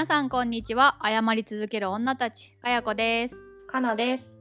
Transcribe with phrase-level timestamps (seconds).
[0.00, 3.38] 皆さんこんにちは謝り続ける女たちかやこです
[3.70, 4.40] かなです。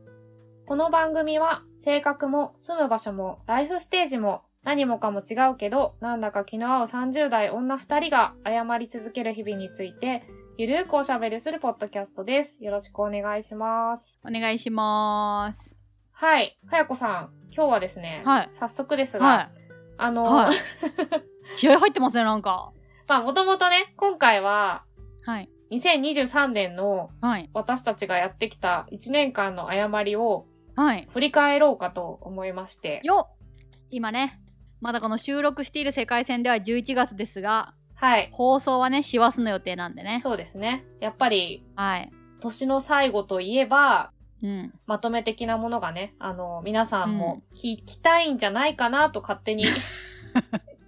[0.66, 10.24] この番組は性格も住む場所もライフステージも何もかも違うけどなんだか気の合う30代女2人が謝り続ける日々について
[10.58, 12.64] ゆるーくおしゃべりするポッドキャストです。
[12.64, 14.18] よろしくお願いします。
[14.26, 15.78] お願いします
[16.14, 16.58] はい。
[16.68, 19.50] はやこさん、今日はですね、はい早速ですが、はい
[19.98, 20.56] あの、はい
[21.60, 22.72] 気合入ってますねなんか
[23.10, 24.86] まあもともとね、今回は
[25.30, 27.50] はい2023年のはい。
[27.54, 31.08] 私たちがやってきた1年間の誤りをはい。
[31.14, 33.36] 振り返ろうかと思いまして、よっ。
[33.92, 34.40] 今ね
[34.82, 38.30] まだこの収録している世界線では11月ですがはい。
[38.32, 40.22] 放送はね師走の予定なんでね。
[40.24, 40.86] そうですね。
[41.02, 42.12] やっぱり、はい。
[42.40, 44.74] 年の最後といえば、うん。
[44.86, 49.66] まとめ的なものがね、あの、皆さんも聞きたいんじゃないかなと勝手に、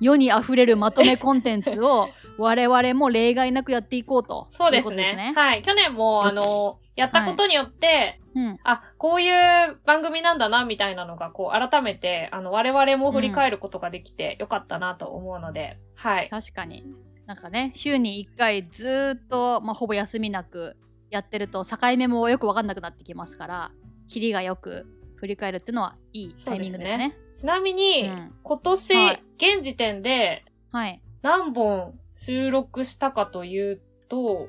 [0.00, 4.48] 世に溢れるまとめコンテンツを 我々も例外なくやっていこうと。
[4.50, 5.32] そうですいことね。
[5.36, 5.62] はい。
[5.62, 8.58] 去年も、あの、やったことによって、うん。
[8.64, 16.28] あ、こういう番組なんだな、みたいなのが、こう、改めて、あの、我々も振り返ることができてよかったなと思うので、はい。
[16.30, 16.84] 確かに。
[17.26, 20.76] なんかね週に1回ずーっと、まあ、ほぼ休みなく
[21.10, 23.70] やってると境目もよく分かんなくなってきますから
[24.08, 24.86] キリがよく
[25.22, 27.16] 振り返るっていうのはいいタイミングですね。
[27.36, 28.32] ちなみに、うん。
[28.42, 29.22] 今年、はい。
[29.36, 31.00] 現時点ではい。
[31.22, 34.48] 何本収録したかというと、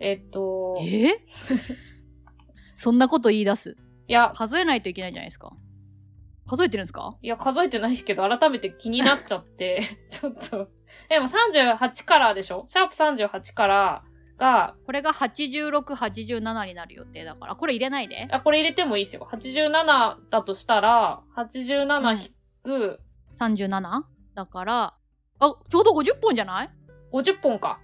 [0.00, 1.24] えっと、いえ？
[2.76, 3.76] そんなこと言い出す？
[4.08, 5.52] や、数えないといけないじゃないですか。
[6.48, 7.16] 数えてるんですか？
[7.22, 10.68] いや、数えてないけど、改めて気になっちゃって、 ちょっと。
[11.08, 12.64] でも38からでしょ？
[12.66, 14.02] シャープ38から
[14.38, 17.56] が、これが8687になる予定だから。
[17.56, 18.28] これ入れないで。
[18.30, 19.26] あ、これ入れてもいいですよ。
[19.30, 23.00] 87だとしたら、87引く。
[23.38, 24.02] 37
[24.34, 24.94] だから。
[25.38, 26.70] あちょうど50本じゃない
[27.12, 27.80] ？50本か。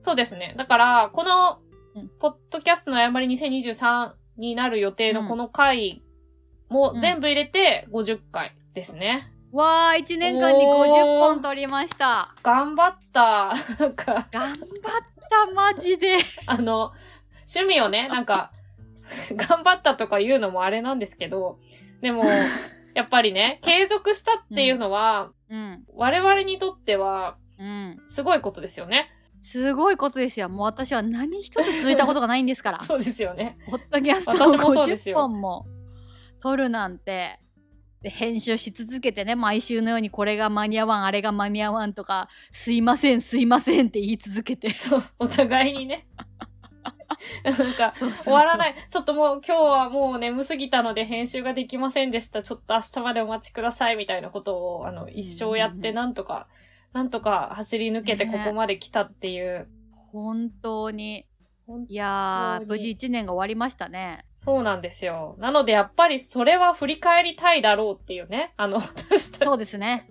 [0.00, 0.54] そうですね。
[0.56, 1.58] だから、この
[1.94, 6.02] うん、ポッドキャストの誤り2023になる予定のこの回
[6.68, 7.00] もうん。
[7.00, 9.32] 全部入れて50回ですね。
[9.52, 12.34] わー1年間におー50本取りました。
[12.42, 13.52] 頑張った。
[13.80, 14.58] なんか、頑張っ
[15.30, 16.92] たマジであの、
[17.52, 18.52] 趣味をね、なんか、
[19.34, 21.58] 頑張ったとか言うのもあれなんですけど、
[22.00, 22.24] でも、
[22.94, 29.10] やっぱりね、継続したっていうのは、うん我々にとっては、うんすごいことですよね。
[29.42, 30.48] すごいことですよ。
[30.48, 32.80] もう私は何一つ続いたことがないんですから。
[32.84, 33.58] そうですよね。
[33.68, 35.66] ポッドキャストを私もそうです50よ本も
[36.40, 37.40] 撮るなんて。
[38.02, 46.06] で編集し続けてね毎週のようにこれが間に合わんあれが間に合わんとかすいませんすいませんって言い続けてそう、お互いにね。
[47.44, 48.74] なんか、終わらない。
[48.88, 52.42] ちょっともう今日はもう眠すぎたので編集ができませんでした。
[52.42, 56.48] ちょっと明日までお待ちくださいみたいなことを、あの、一生やってうんなんとか、
[56.92, 59.68] なんとか走り抜けてねここまで来たっていう。
[60.12, 61.26] 本当に
[61.88, 65.36] いや無事1年が終わりましたねそうなんですよ。
[65.38, 68.54] なのでやっぱりそれは振り返りたいだろうっていうね。
[68.56, 70.08] あの、私たちそうですね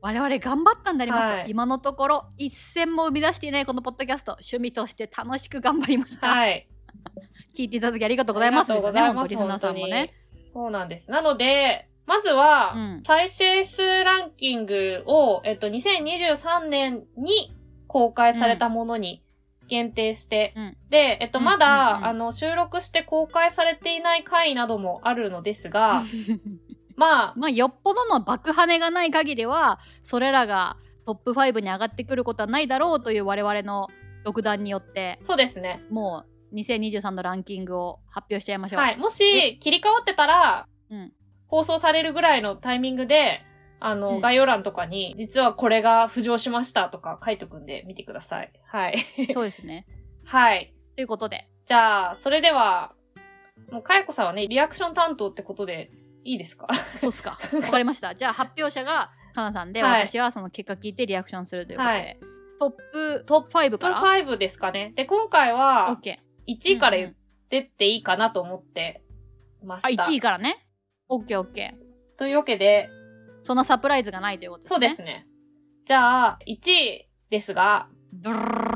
[0.00, 6.68] 我々頑張ったんであります、はい今のところ一銭も生み出していないこのポッドキャスト趣味として楽しく頑張りました、はい。
[7.56, 10.14] 聞いていただきありがとうございますありがとうございますですよね本当リスナーさんもね。
[10.52, 11.10] そうなんです。
[11.10, 17.52] なので、まずは、うん再生数ランキングを、えっと、2023年に
[17.86, 19.22] 公開されたものに
[19.70, 26.02] 限定して、うんで、えっと、うんまだ、うんうんあの、収録して公開されていない回などもあるのですが、
[26.96, 30.76] まあ、まあよっぽどの爆跳ねがない限りはそれらが
[31.06, 33.88] トップ5に上がってくることはないだろうという我々の
[34.24, 35.82] 独断によってそうですね。
[35.88, 38.80] もう2023のランキングを発表しちゃいましょう。
[38.80, 38.96] はい。
[38.96, 41.12] もし、切り替わってたら、うん、
[41.46, 43.42] 放送されるぐらいのタイミングで、
[43.80, 48.52] あの、うん概要欄とかに、実はこれが浮上しましたとか書いとくんで見てください。
[48.66, 48.98] はい。
[49.32, 49.86] そうですね。
[50.24, 50.72] はい。
[50.96, 52.92] ということでじゃあ、それでは、
[53.70, 55.90] もう、かやこさんはね、リアクション担当ってことで、
[56.24, 56.66] いいですか？
[56.98, 57.38] そうっすか。
[57.54, 58.14] わかりました。
[58.14, 62.16] じゃあ発表者がかなさんで、はい私はその結果聞いてリアクションするということで、はい
[62.58, 64.92] トップトップ5トップから5ですかね。
[64.94, 66.18] で、今回は、OK。
[66.46, 69.02] 1位から言っうんうんてっていいかなと思って
[69.64, 70.02] まあした。
[70.04, 70.66] 1位からね。
[71.08, 71.74] OKOK。
[72.18, 72.90] というわけで、
[73.42, 74.74] そんなサプライズがないということですね。
[74.74, 75.26] そうですね。
[75.86, 78.70] じゃあ、1位ですが、ドゥルルル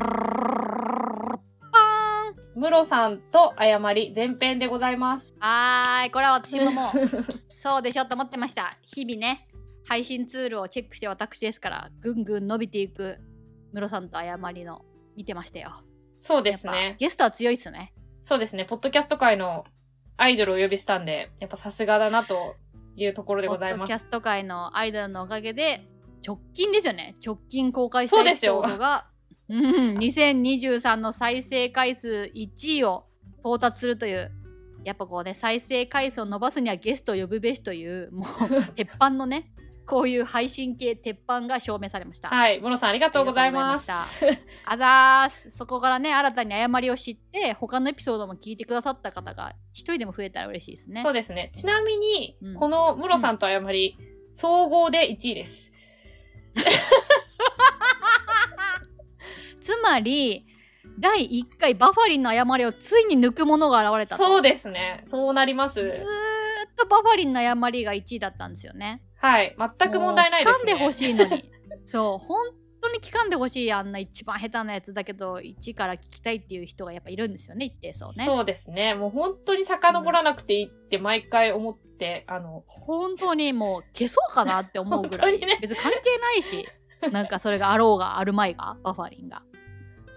[2.55, 5.35] ムロさんと誤り前編でございます。
[5.39, 6.91] はーい、これは私ももう、
[7.57, 8.77] そうでしょと思ってました。
[8.81, 9.47] 日々ね、
[9.85, 13.17] 配信ツールをチェックして私ですから、ぐんぐん伸びていく、
[13.73, 14.85] ムロさんと誤りの、
[15.17, 15.71] 見てましたよ。
[16.19, 16.95] そうですね。
[16.97, 17.93] ゲストは強いっすね。
[18.23, 18.65] そうですね。
[18.65, 19.65] ポッドキャスト界の
[20.17, 22.55] アイドルをお呼びしたんで、やっぱさすがだなと
[22.95, 23.87] いうところでございます。
[23.87, 25.87] キャスト界のアイドルのおかげで、
[26.25, 27.13] 直近ですよね。
[27.23, 29.07] 直近公開そうですよエピソードが
[29.47, 33.05] うん、2023の再生回数1位を
[33.41, 34.31] 到達するという
[34.83, 39.51] やっぱこうね再生回数を伸ばすにはゲストを呼ぶべしというもう 鉄板のね
[39.85, 42.29] こういう配信系鉄板が証明されました。
[42.29, 42.59] はい。
[42.59, 43.91] ムロさんありがとうございます。
[43.91, 51.13] あざーすそこからね新たに誤りを知って他のエピソードも聞いてくださった方が一人でも増えたら嬉しいですねそう。
[51.13, 51.51] ですね。
[51.53, 53.97] ちなみに、うんこのムロさんと誤り、
[54.31, 55.71] 総合で1位です。
[59.61, 60.45] つまり
[60.99, 65.03] 第1回バファリンの誤りをついに抜くものが現れたとそうですね。
[65.05, 65.75] そうなります。
[65.75, 65.95] ずーっ
[66.77, 69.01] とバファリンの誤りが1位だったんですよね。
[69.25, 69.55] はい。
[69.57, 70.75] 全く問題ないですね。
[70.75, 71.51] もう聞かんでほしいのに。
[71.85, 72.37] そう、本
[72.79, 78.23] 当に聞かんでほしいあんな一番下手なやつだけど、1から聞きたいっていう人がやっぱいるんですよね、一定層ね。
[78.23, 78.93] そうですね。
[78.93, 85.39] もう本当に遡らなくていいって毎回思って、あの、本当にもう消そうかなって思うぐらい。
[85.39, 86.67] ね別に関係ないし、
[87.11, 89.41] なんかそれがあろうがあるまいが、バファリンが。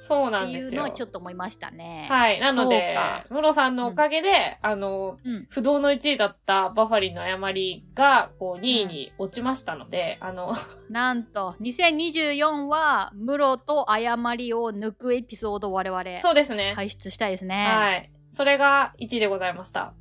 [0.08, 0.82] そうなっていうんですよ。
[0.82, 2.06] のはちょっと思いましたね。
[2.10, 2.40] はい。
[2.40, 2.96] なので
[3.30, 5.46] ムロさんのおかげで、あの、うん。
[5.50, 10.54] 不動の1位だったバファリンの誤りが、こう、2位に落ちましたので、あの、
[10.88, 16.72] なんと、2024は、ムロと誤りを抜くエピソードを我々、そうですね。
[16.74, 17.66] 輩出したいですね。
[17.66, 18.10] はい。
[18.30, 19.94] それが1位でございました。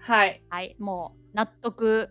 [0.00, 0.42] はい。
[0.50, 2.10] はい、もう納得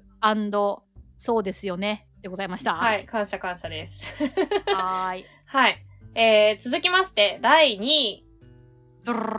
[1.17, 2.73] そうですよねでございました。。
[2.73, 3.05] はいい。
[3.05, 4.03] 感謝感謝です。
[4.73, 5.25] はーい。
[5.45, 5.85] はい。
[6.15, 8.24] えー、続きまして、第2位。
[9.04, 9.30] ドルルー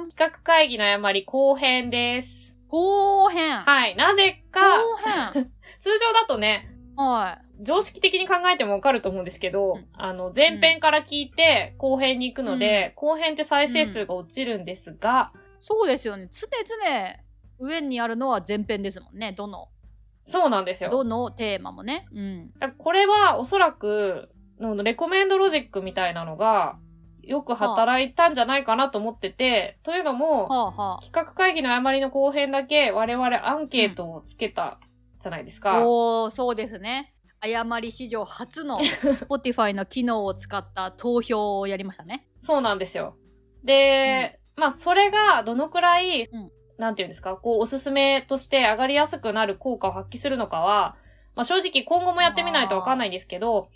[0.00, 2.56] ン企画会議の誤り後編です。
[2.66, 3.94] 後編はい。
[3.94, 15.38] なぜか、後編通常だとね、はい常識的に考えてもわかると思うんですけど、うんあの、前編から聞いて後編に行くので、後編って再生数が落ちるんですが、い。
[15.60, 16.28] そうですよね。
[16.32, 19.32] 常々上にあるのは前編ですもんね。
[19.32, 19.68] どの、
[20.24, 20.90] そうなんですよ。
[20.90, 22.08] どのテーマもね。
[22.12, 22.52] うん。
[22.76, 24.28] これはおそらく、
[24.64, 26.78] のレコメンドロジックみたいなのが、
[27.22, 34.78] よく働いたんじゃないかなと思ってて、というのも、はあは企画会議の誤りの後編だけ我々アンケートをつけた
[35.18, 35.62] じゃないですあ。
[35.62, 35.86] か。
[35.86, 37.14] おー、そうですね。
[37.40, 42.26] 誤り史上初の Spotify の機能を使った投票をやりましたね。
[42.40, 43.16] そうなんですよ。
[43.64, 50.96] で、まあ、それがどのくらい、うんなんていうんですか、こう、おすすめとして上がりやすくなる効果を発揮するのかは、
[51.36, 53.68] まあ、正直今後もやってみないとわかんないんですけど、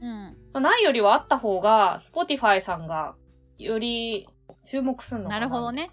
[0.00, 0.36] うん。
[0.52, 3.14] まあないよりはあった方が、Spotify さんが、
[3.58, 4.28] より
[4.64, 5.40] 注目するのかな。
[5.40, 5.72] なるほど。
[5.72, 5.90] ね。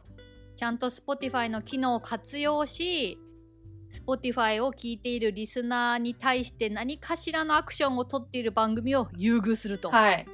[0.55, 3.19] ちゃんと Spotify の機能を活用し、
[3.91, 9.89] Spotify を聞いているリスナーに対して何かしらのアクションを取っている番組を優遇すると。
[9.89, 10.25] はい。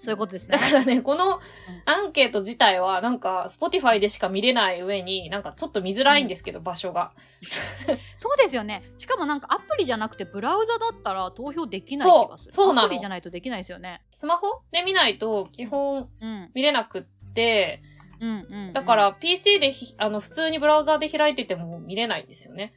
[0.00, 0.56] そういうことですね。
[0.56, 1.40] だからね、この
[1.84, 7.12] アンケート自体は、なんか、Spotify でしか見れない上に、なんかちょっと見づらいんですけど、場所が。
[8.16, 8.82] そうですよね。
[8.96, 12.52] しかもなんかアプリじゃなくてブラウザだったら投票できない気がする。
[12.52, 14.00] そうそうなのアプリじゃないとできないですよね。
[14.14, 16.50] スマホで見ないと、基本うん。
[16.54, 17.02] 見れなくっ
[17.34, 17.82] て、
[18.20, 18.72] うんうん、うん。
[18.72, 22.72] だか、ら PC でひ、あの、普通にブラウザで開いてても見れないんですよね。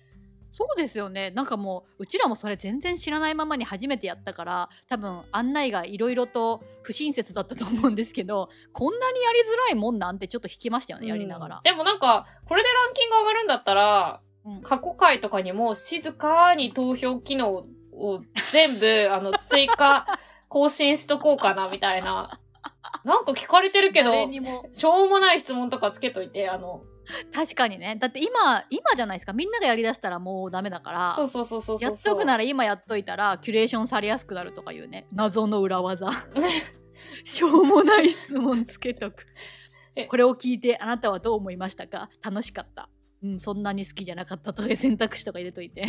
[0.53, 1.31] そうですよね。
[1.31, 11.63] なんかもう、うちらもそれ全然知らないままに初めてやったから、多分案内がいろいろと不親切だったと思うんですけど、 こんなにやりづらいもんなんてちょっと引きましたよね、やりながらうん。
[11.63, 20.05] でもなんか、これでランキング上がるんだったら、うん過去回とかにも静かに投票機能を全部、 あの、追加、
[20.49, 22.39] 更新しとこうかな、みたいな。
[23.05, 24.11] なんか聞かれてるけど、
[24.71, 26.83] しょうもない質問とかつけといて、あの、
[27.33, 27.97] 確かにね。
[27.99, 29.33] だって今今じゃないですか。
[29.33, 31.13] みんながやりだしたらもうダメだから。
[31.15, 31.89] そうそうそうそうそう。
[31.89, 35.05] やっとくなら今やっといたらキュレーションされやすくなるとかいうね。
[35.11, 36.09] 謎の裏技。
[37.25, 39.25] しょうもない質問つけとく。
[39.95, 40.05] え。
[40.05, 42.09] これを聞いてあなたはどう思いましたか？
[42.23, 42.89] 楽しかった。
[43.23, 45.85] うんそんなに好きじゃなかったとかいう選択肢とか入れといて。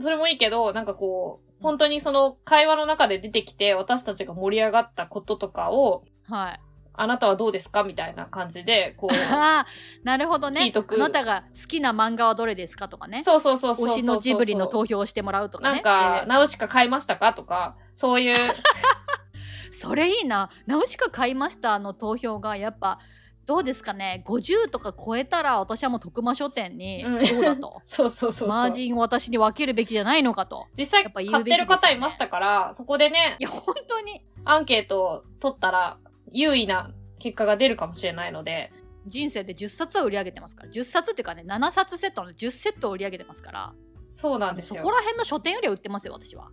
[0.00, 6.60] それもいいけど、なんかこう、本当にその会話の中で出てきて、私たちが盛り上がったこととかを、はい
[6.96, 7.82] あなたはどうですか？
[7.82, 9.66] みたいな感じで、こう、あ あ
[10.04, 10.72] なるほどね。
[10.74, 13.22] あなたが好きな漫画はどれですかとかね。
[13.24, 13.88] そうそうそうそう。
[13.88, 15.74] 推しのジブリの投票をしてもらうとかね。
[15.76, 17.32] なんか、えナウシカ買いましたか？
[17.34, 18.54] とか、そういう、ー
[19.72, 20.50] それいいな。
[20.66, 22.98] ナウシカ買いましたの投票がやっぱ
[23.46, 24.22] どうですかね。
[24.26, 27.26] 50とか超えたら私はもう徳間書店にうん。
[27.26, 27.80] どうだと？
[27.84, 28.48] そうそうそうそう。
[28.48, 30.66] マージンを私に分けるべきじゃないのかと。
[30.78, 34.22] 実際やっぱ言う買ってる方いましたから、そこでねい、や本当に。
[34.46, 35.98] アンケートを取ったら、
[36.34, 38.72] 優位な結果が出るかもしれないので、
[39.06, 40.70] 人生で10冊は売り上げてますから。
[40.70, 43.72] 10冊っていうかね7冊セットの10セットを売り上げてますから。
[44.14, 44.80] そうなんですよ。
[44.80, 46.44] そこら辺の書店よりは売ってますよ私は、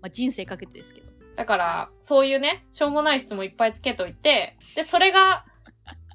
[0.00, 1.06] まあ、人生かけてですけど。
[1.36, 5.44] だから、そういうね、しょうもない質問いっぱいつけといて、で、それが、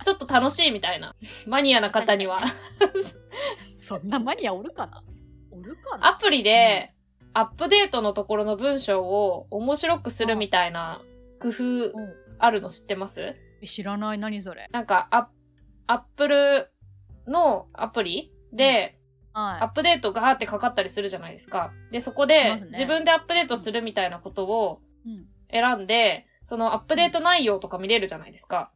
[0.06, 2.42] ちょっと楽しいみたいな、マニアな方には、
[3.78, 5.04] そんなマニアおるかな？
[5.52, 6.08] おるかな？
[6.08, 6.94] アプリで、
[7.34, 11.02] アップデートのところの文章を面白くするみたいな
[11.42, 13.36] 工夫うんあるの知ってます？
[13.62, 14.18] え知らない。
[14.18, 14.68] 何それ？
[14.72, 15.30] なんか、ア
[15.88, 16.72] アップル
[17.28, 18.98] のアプリで、
[19.34, 21.72] アはップデートがーってかかったりするじゃないですか。
[21.92, 28.72] で、そこしで自分でアップデートするみたいなことをい、うん、選んで、そのアップデート内容とか見れるじゃないですか。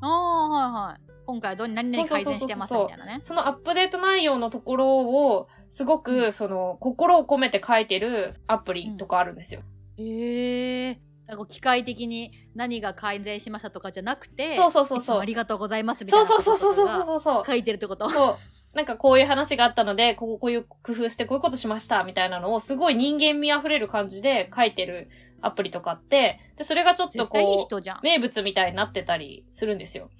[0.00, 1.00] ああはいはい。
[1.26, 3.20] 今回どう何々改善してますみたいなね。
[3.22, 9.62] そのアップデート内容のところを、すごうく、その、心を込めて書いてるアプリとかあるんですよ。
[9.98, 17.44] へえなんか機械的に何が改善しましたとかじゃなくてそうそうそうそうありがとうございますみたいなそうそうそうそううそうそう。
[17.44, 18.36] 書いてるってことそう。
[18.76, 25.08] なんかこういう話があったので、こここういう工夫してこういうことしましたみたいなのをすごい人間味あふれる感じで書いてる
[25.40, 30.10] アプリとかあって、で、それがちょっと絶対いいこ人じゃんう、、名物みたいになってたりするんですよ。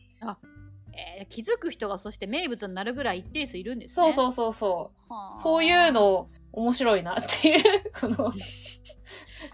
[0.92, 5.12] えー気づく人がそして名物になるぐらい一定数いるんですねそうそうそうそう。
[5.12, 8.32] はあそういうの面白いなっていう、この、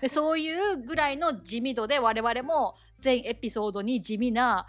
[0.00, 4.66] でそういうぐらいの地味度で我々も全エピソードに地味な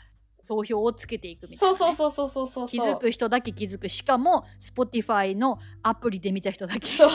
[0.47, 2.67] 投票をつけていくみたいな、ね、そうそうそうそうそうそう。
[2.67, 3.89] 気づく人だけ気づく。
[3.89, 6.87] しかも Spotify のアプリで見た人だけ。
[6.89, 7.09] そう。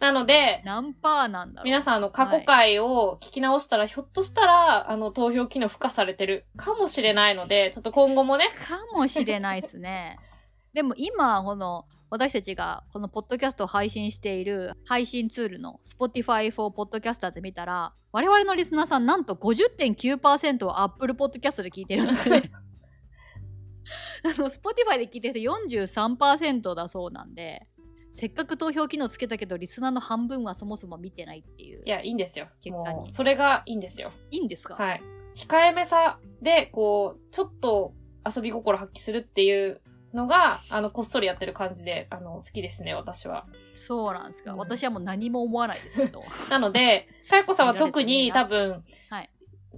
[0.00, 1.64] なので、何パーなんだろう。
[1.64, 10.18] 皆さんあの過去回を聞き直したら、ひょっとしたら、あの投票機能付加されてるかもしれないので、ちょっと今後もね、かもしれないですね
[10.74, 22.50] でも今この私たちがこのポッドキャストを配信している配信ツールの Spotify for Podcaster で見たら我々のリスナーさんなんと50.9%を Apple Podcast で聞いてるんですね
[24.24, 25.50] あの Spotify で聞いてる人
[25.88, 27.66] 43%だそうなんで
[28.14, 32.46] せっかく投票機能つけたけどリスナーの半分はそもそも見てないっていういや、いいんですよ。
[32.62, 34.12] 結果にそれがいいんですよ。
[34.30, 35.02] いいんですか、はい。
[35.34, 37.92] 控えめさで、こう、ちょっと
[38.24, 39.82] 遊び心発揮するっていう
[40.14, 43.46] のが、あの、こっそりやってる感じで、あの、好きですね、私は。
[43.74, 44.58] そうなんですか、うん。
[44.58, 46.22] 私はもう何も思わないですけど。
[46.48, 49.30] なので、かよこさんは特に多分、はい。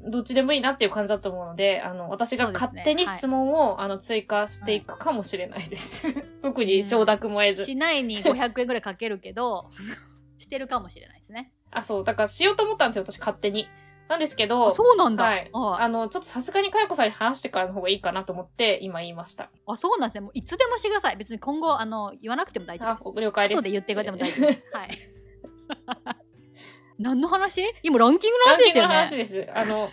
[0.09, 6.05] どっちでもいいなっていう感じだと思うので、あの、私が勝手に質問を、あの、追加していくかもしれないです。
[6.43, 7.65] 特に承諾も得ず。
[7.65, 9.71] しないに500円ぐらいかけるけど
[10.39, 11.51] してるかもしれないですね。
[11.71, 13.69] あ、そう、だからしようと思ったんですよ、私勝手に。
[14.09, 15.51] なんですけど、あそうなんだ、はい。
[15.53, 15.89] ああ。
[15.89, 19.51] の、ちょっとさすがにかよこさんに話してからの方がいいかなと思って、今言いました。
[19.67, 20.21] あそうなんですね。
[20.21, 21.17] もういつでもしてください。
[21.17, 23.25] 別に今後あの言わなくても大丈あ夫です。
[23.25, 23.59] 了解です。
[23.59, 24.67] 後で言ってくれても大丈夫です。
[24.73, 24.89] はい。
[26.99, 27.63] 何の話？
[27.83, 29.47] 今ランキングのランキングの話です。
[29.55, 29.91] あの、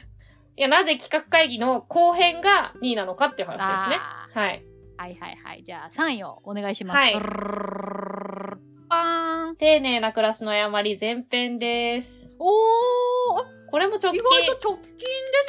[0.56, 3.98] いや、なぜ企画会議の後編が2位なのかっていう話ですね。
[4.00, 4.64] あはい。
[4.64, 5.64] ーはいはいはい。
[5.64, 6.98] じゃあ3位をお願いします。
[6.98, 7.14] はい。
[9.58, 12.30] 丁寧な暮らしの誤り前編です。
[12.40, 14.24] おーこれも直意近。
[14.46, 14.98] 外と直近で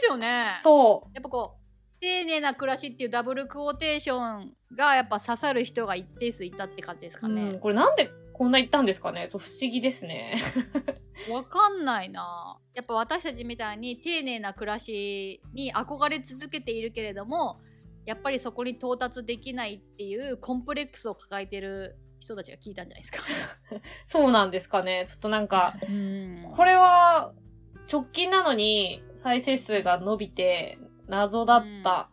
[0.01, 7.21] すよねそやっぱこう丁寧な暮らしっていうダブルクオーテーションがやっぱ刺さる人が一定数いたって感じですう。
[7.21, 9.29] かね、うん、これなんでこんな言ったんですかね？
[9.29, 10.37] そう、不思議ですね。
[11.31, 17.61] わかんないなやっぱ私たちみたいに丁寧な暮らしに憧れ続けているけれども
[18.07, 23.19] やっぱりそこに到達できないっていうコンプレックスを抱えてる人たちが聞いたんじゃないですか。
[24.07, 27.33] そうなんですかねちょっとなんか、うんこれは
[27.91, 32.09] 直近なのに再生数が伸びて謎だった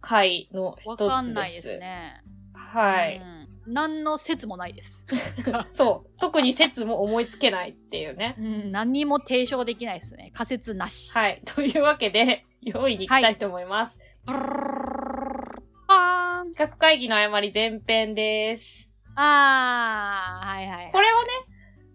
[0.00, 1.08] 回のわ一つで。
[1.08, 2.22] かんないですすね。
[2.52, 5.06] はい、うん何の説もないです。
[5.72, 6.18] そう。
[6.18, 8.34] 特に説も思いつけないっていうね。
[8.38, 10.32] うん、何にも提唱できないですね。
[10.34, 11.16] 仮説なし。
[11.16, 11.40] はい。
[11.44, 13.98] というわけで、4位に行きたいと思います。
[14.26, 14.64] ブルルルルルル
[15.86, 18.88] パーン企画会議の誤り前編です。
[19.16, 20.92] あー、はいはい。
[20.92, 21.28] これはね、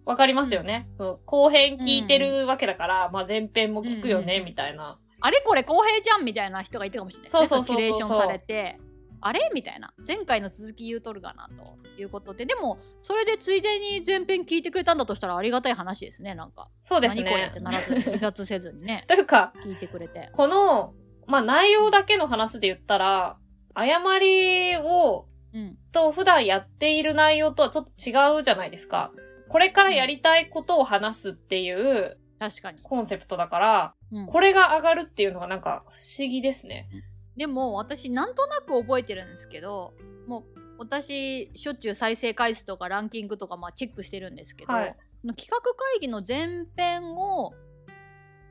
[0.10, 0.90] わかりますよね。
[0.98, 4.98] そう後編聞いてるわけだから、まあ前編も聞くよね、うんうんうんみたいな。
[5.22, 7.30] あれこれ公平じゃんみたいな人がいたかもしれない。
[7.30, 8.80] そうそうそうそうキュレーションされて、
[9.22, 9.94] あれみたいな。
[10.08, 12.48] 前回の続き言うとるかなということで。
[12.48, 16.34] でも、それでついでに前編聞いてくれたんだとしたらありがたい話ですね。
[16.34, 16.70] なんか。
[16.86, 17.60] そうですね何これって。
[17.60, 20.32] ならずに、離脱せずにね、 というか、聞いてくれて。
[20.34, 20.96] この、
[21.28, 23.38] まあ内容だけの話で言ったら、
[23.76, 25.78] 誤りを、うん。
[25.92, 29.12] と普段やっている内容とはちょっと違うじゃないですか。
[29.50, 32.80] これからやりたいことを話すっていう確かに。
[32.82, 36.88] コンセプトだから、うん、これが上がるっていうのがなんか不思議ですね。
[37.36, 39.94] でも私なんとなく覚えてるんですけど
[40.28, 44.96] もう私しょっちゅう再生回数とかランキングとかまあチェックしてるんですけど、はい
[45.36, 47.54] 企画会議の前編を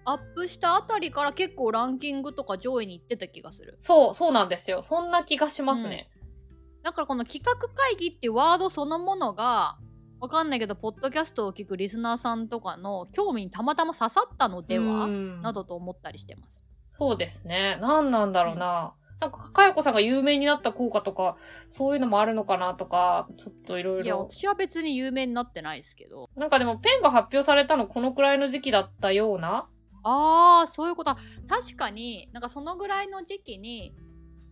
[0.04, 4.82] アップしたあたりから結構ランキングとか上位に行ってた気がするそう、そうなんですよ。
[4.82, 6.10] そんな気がしますね。
[6.82, 9.78] だからこの企画会議ってワードそのものが
[10.20, 17.78] わかんないけどポッドキャストを聞くリスナーさんとかの興味にたまたま刺さったのではうんなどと思ったりしてますそうですね。
[17.80, 18.94] 何なんだろうな。
[19.20, 21.36] なんか、かよこさんが有名になった効果とか、
[21.68, 24.28] そういうのもあるのかなとか、ちょっといろいいやろ。
[24.28, 29.68] 私は別に有名になってないですけどなんかでも、ペンが発表されたのこのくらいの時期だったような
[30.02, 31.16] ああそういうこと
[31.48, 33.92] 確かになんかそのぐらいの時期に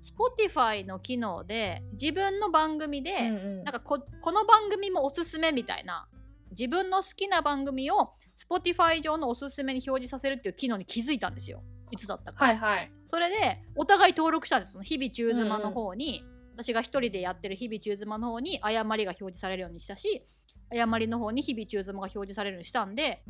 [0.06, 3.64] Spotify の機能で自分の番組で、うんうん。
[3.64, 6.08] なんかここの番組もおすすめみたいな
[6.50, 11.62] 自分の好きな番組を Spotify 上のおすすめに表示させるっていう機能に気づいたんですよ。
[11.90, 12.92] いつだったか、はいはい。
[13.06, 20.26] それでお互い登録したんですその日々中妻の方に、私が一人でやってる日々中妻の方に誤りが表示されるようにしたし
[20.70, 23.22] 誤りの方に日々中妻が表示されるようにしたんで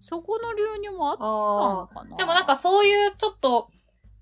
[0.00, 2.14] そこの流入もあったのあかな。
[2.14, 2.18] あ。
[2.18, 3.70] でもなんかそういうちょっと、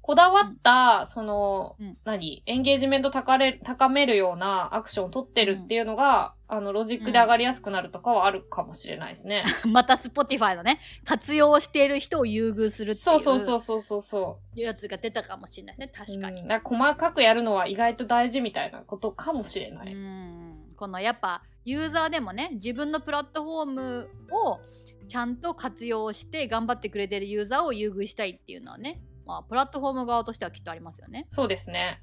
[0.03, 1.97] こだわった、その、うん。
[2.05, 2.43] 何？
[2.47, 9.45] エンゲージメント高れ高めるようなアクションを取ってるっていうのが、あの、ロジックで上がりやすくなるとかはあるかもしれないですね。
[9.65, 14.03] また Spotify のね活用している人を優遇するってそうそうそいううそうそう。
[14.03, 16.07] そやつが出たかもしれないですねう。
[16.07, 16.43] 確かに。
[16.43, 19.95] うん、だから細かくやるのは意外と大事みたいなことかもしれない。
[19.95, 20.75] うん。
[20.77, 24.59] このやっぱユーザーでもね自分のプラットフォームを
[25.07, 29.01] ちゃんと活用して頑張ってくれてるユーザーを優遇したいっていうのはね
[29.33, 32.03] まあプラットフォーム側としてはきっとありますよねそうですね。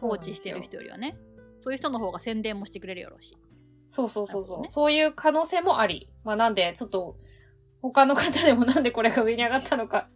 [0.00, 1.16] 放置してる人よりはね
[1.60, 3.38] そういう人の方が宣伝もしてくれるよろしい
[3.90, 6.08] そうそうそうそう、ねそういう可能性もあり。
[6.22, 7.16] まあなんで、ちょっと、
[7.82, 10.08] 他の方でも なんでこれが上に上がったのか、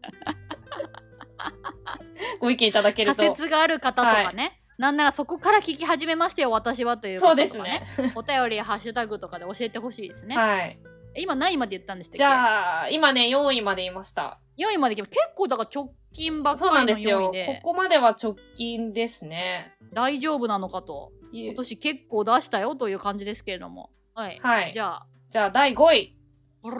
[2.38, 3.34] ご意見いただける仮と。
[3.34, 8.12] 説がある方とかね、なんならそこから聞き始めましたよ私はというそうでかねね。
[8.14, 10.78] お便りハッシュタグとかで教えてほしいですね、はい。
[11.14, 12.18] え今何位まで言ったんでしたっけ？
[12.18, 14.38] じゃあ、今ね、4位まで言いました。
[14.58, 17.56] 4位まで結構だから直近ばっそうかりの4なんですよ。
[17.62, 19.74] ここまでは直近ですね。
[19.92, 24.72] 大丈夫なのかと今年結構出したよという感じですけれどもはい、はい。
[24.72, 26.16] じゃあじゃあ、第5位。
[26.62, 26.72] ポー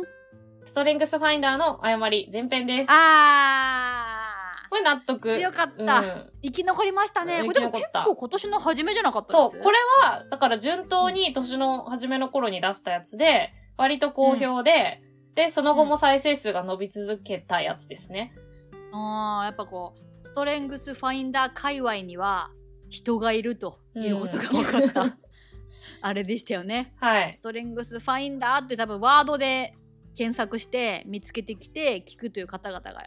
[0.00, 0.02] ン
[0.64, 2.88] ストレングスファインダーの誤り、前編です。
[2.90, 5.32] あこれ納得。
[5.32, 15.00] 強かったうんー生き残りましたねうんこれでも結構今年の初めじゃなかったですそう、これは、だから順当に年の初めの頃に出したやつで、割と好評で、
[15.34, 18.34] で、その後も再生数が伸び続けたやつですね。
[18.92, 22.50] あーやっぱこうストレングスファインダー界隈には
[22.88, 25.18] 人がいるということが分かった、
[26.00, 27.40] あれでしたよねはいス。
[27.40, 29.74] トレングスファインダーって多分ワードで
[30.14, 33.02] 検索して見つけてきて聞くという方々が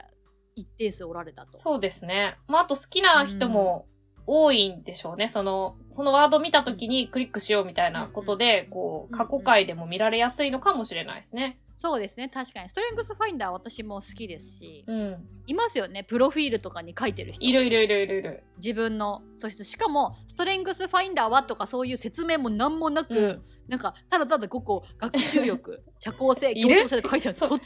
[0.56, 1.60] 一定数おられたと。
[1.60, 2.38] そうですね。
[2.48, 3.88] まあ、あと好きな人も
[4.26, 5.30] 多いんでしょうね。
[5.30, 11.60] その、そのワード見た時にクリックしようみたいなことで、こう、うん過去回でも見られやすいのかもしれないですね。
[11.78, 12.28] そうですね。
[12.28, 12.70] 確かに。
[12.70, 15.28] ストレングスファインダー私も好きですしうん。
[15.46, 16.04] いますよね。
[16.04, 17.46] プロフィールとかに書いてる人。
[17.46, 18.44] いるいるいるいるいる。
[18.58, 19.22] 自分の。
[19.38, 23.44] そしてしかもストレングスファインダーはとかそういう説明も何もなく、うん。
[23.68, 27.38] なんかただただここ学習力 社交性協調性で書いてある。
[27.38, 27.58] 突然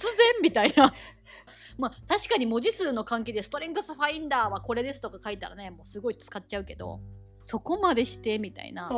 [0.41, 0.93] みたいな。
[1.79, 6.99] まあ確かに文字数の関係でストレングスファインダーはこれですとか書いたらねもうすごい使っちゃうけど
[7.45, 8.89] そこまでしてみたいな。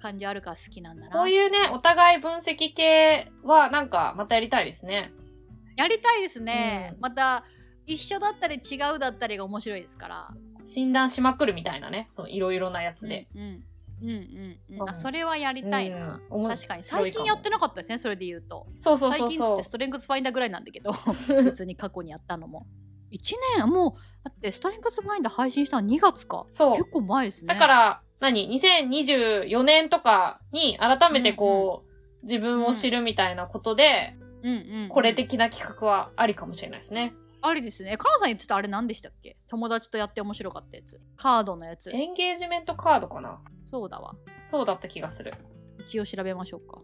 [0.00, 1.12] 感じあるから好きなんだな。
[1.12, 5.12] こういうね、お互い分析系はなんかまたやりたいですね。
[5.76, 7.00] やりたいですね、うん。
[7.00, 7.44] また
[7.86, 10.30] 一緒だったり違うだったりが面白いですから。
[10.64, 12.08] 診断しまくるみたいなね。
[12.10, 13.28] そのいろいろなやつで。
[13.34, 13.62] うんうん
[14.00, 16.42] うんうんうんうんあそれはやりたいな、うん。
[16.42, 18.66] 面確かに最近やってなかったですねそれで言うと。
[18.78, 19.28] そうそうそうそう。
[19.28, 19.70] 最近っつってス。
[19.70, 20.92] トレングスファインダーぐらいなんだけど。
[21.44, 22.66] 別に過去にやったのも
[23.10, 23.66] 1年？
[23.68, 26.46] もうだってストレングスファインダー配信したの2月か。
[26.52, 26.76] そう。
[26.76, 27.52] 結構前ですね。
[27.54, 34.88] だから、何 ?2024 年とかに改めてこう、自分を知るみたいなことで、うんうんうん。
[34.88, 37.14] これ的な企画はありかもしれないですね。
[37.40, 37.96] ありですね。
[37.96, 39.36] カナさん言ってたあれ何でしたっけ？
[39.48, 41.00] 友達とやって面白かったやつ。
[41.16, 41.90] カードのやつ。
[41.92, 43.40] エンゲージメントカードかな？
[43.64, 44.14] そうだわ。
[44.50, 45.32] そうだった気がする。
[45.78, 46.80] 一応調べましょうか。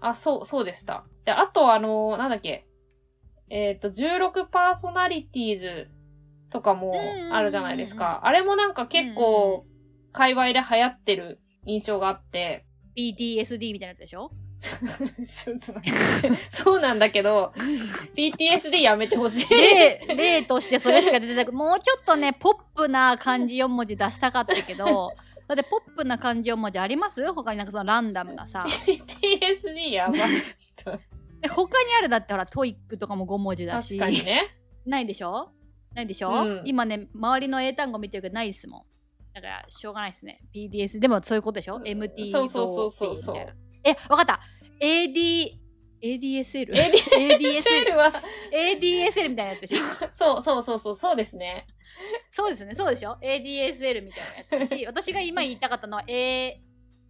[0.00, 1.04] あ、そう、そうでした。
[1.24, 2.66] で、あとあの、なんだっけ？
[3.50, 5.88] えっ、と、16パーソナリティーズ
[6.50, 6.94] とかも
[7.32, 8.20] あるじゃないですか。
[8.24, 9.66] あれもなんか結構、
[10.12, 12.64] 界隈で流行ってる印象があって、
[12.96, 14.30] PTSD みたいなやつでしょ？
[16.50, 17.52] そうなんだけど、
[18.16, 19.48] PTSD やめてほしい。
[19.50, 25.14] 例例としてそれしか出てなくもうちょっとねポップな漢字4文字出したかったけど
[25.48, 27.32] だってポップな漢字4文字あります？
[27.32, 28.66] 他になんかそのランダムなさ。
[28.68, 30.20] PTSD やばい。
[31.48, 34.56] 他にあるだってほら TOEIC とかも5文字だし確かにね。
[34.86, 35.50] ないでしょ？
[35.94, 38.82] ないでしょ、うん今ね周りの英単語見てるけどないですもん
[39.34, 43.36] だからしょうがないですね PDS でもそういうことでしょ ?MT そうそうそうそうそう
[43.84, 44.40] えわかった
[44.80, 45.58] AD
[46.02, 46.72] ADSL?
[46.72, 46.92] AD
[47.36, 47.58] ADSL
[47.90, 48.10] SL は、
[48.52, 49.78] ADSL みたいなやつでしょ？
[50.12, 51.66] そうそうそうそう、そうですね。
[52.30, 56.58] そうですね、そうでしょ ?ADSL みたいなやつだし、 私が今言いたかったのは A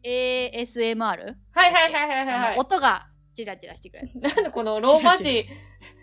[0.03, 0.97] ASMR?
[0.97, 2.59] はいはいはいはいはい。
[2.59, 4.11] 音がチラチラしてくれる。
[4.21, 5.47] なんでこのローマ字、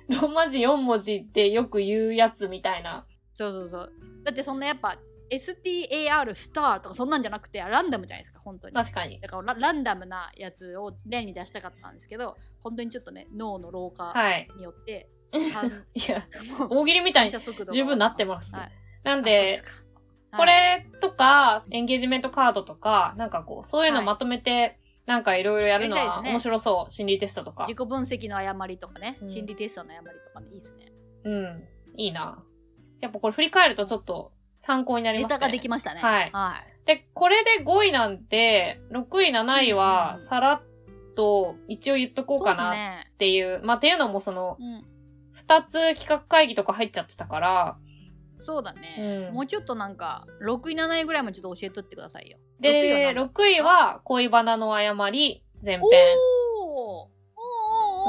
[0.10, 3.06] ローマ字4文字ってよく言うやつみたいな。
[3.34, 3.94] そうそうそう。
[4.24, 4.98] だってそんなやっぱ
[5.30, 9.20] STAR スターとかそんなんじゃなくてランダムじゃないですか本当に確かに。
[9.20, 14.48] だからラランダムなやつを例に出したかったんですけど本当にちょっとね脳の老化はい。
[14.58, 15.10] によって、
[15.94, 16.26] いや、
[16.58, 18.72] もう大喜利みたいに十分なってますはい
[19.04, 19.62] なんあで、
[20.36, 26.92] これとか、エンゲージメントカードとか、なんかこう、そういうのまとめて、なんかいろいろやるのは面白そう。
[26.92, 27.64] 心理テストとか。
[27.64, 27.76] 自。
[27.76, 29.30] 己分析の誤りとかね、うん。
[29.30, 30.48] 心理テストの誤りとかね。
[30.48, 30.92] いいですね。
[31.24, 31.64] うん。
[31.96, 32.44] いいな。
[33.00, 35.36] やっぱこれ振り返るとちょっと参考になりますね。
[35.36, 36.02] ネタができましたね。
[36.02, 36.30] はい。
[36.32, 36.86] はい。
[36.86, 40.62] で、これで5位なんて、6位、7位は、うんさらっ
[41.16, 43.62] と一応言っとこうかなっていう。
[43.64, 44.86] まあ、っていうのもその、うん。
[45.38, 47.78] 2つ企画会議とか入っちゃってたから、
[48.40, 49.34] そうだね、うん。
[49.34, 55.84] もうちょっとなんか6位7位ぐらいもちょっと教えとってくださいよで、6位は何だ？6位は恋バナの誤り、前編。
[55.84, 55.92] おー。
[56.66, 57.08] おー。
[57.08, 57.08] おー。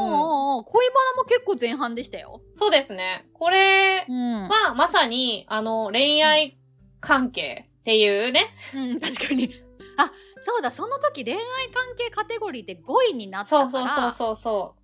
[0.00, 0.56] おー。
[0.58, 0.64] おー。
[0.66, 2.42] 恋バナも結構前半でしたよ。
[2.54, 3.28] そうですね。
[3.34, 4.48] これうん。
[4.48, 6.58] は、まさに、あの、恋愛
[7.00, 8.54] 関係っていうね。
[8.74, 9.52] うん、確かに。
[9.96, 10.11] あ、
[10.42, 11.40] そうだ、その時恋愛
[11.72, 12.66] 関係カテゴリー。
[12.66, 14.74] で5位になったそうから、そうそうそうそ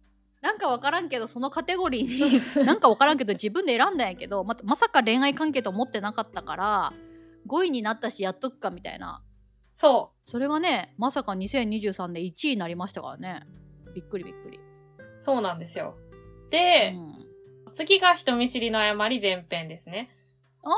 [0.42, 2.60] なんかわからんけど、そのカテゴリー。
[2.60, 6.92] に、なんかわからんけど自分で選んだんやけど、ままさか恋愛関係と思ってなかったから、
[7.46, 9.22] 5位になったしやっとくかみたいな。
[9.74, 9.78] う。
[9.78, 13.42] そそれがね、まさか2023で1位になりましたからね。
[13.94, 14.58] びっくりびっくり。
[14.58, 15.22] う。
[15.22, 15.96] そうなんですよ。
[16.46, 17.14] うで、ん、
[17.72, 20.10] 次が人見知りの誤り前編ですね。
[20.62, 20.70] あ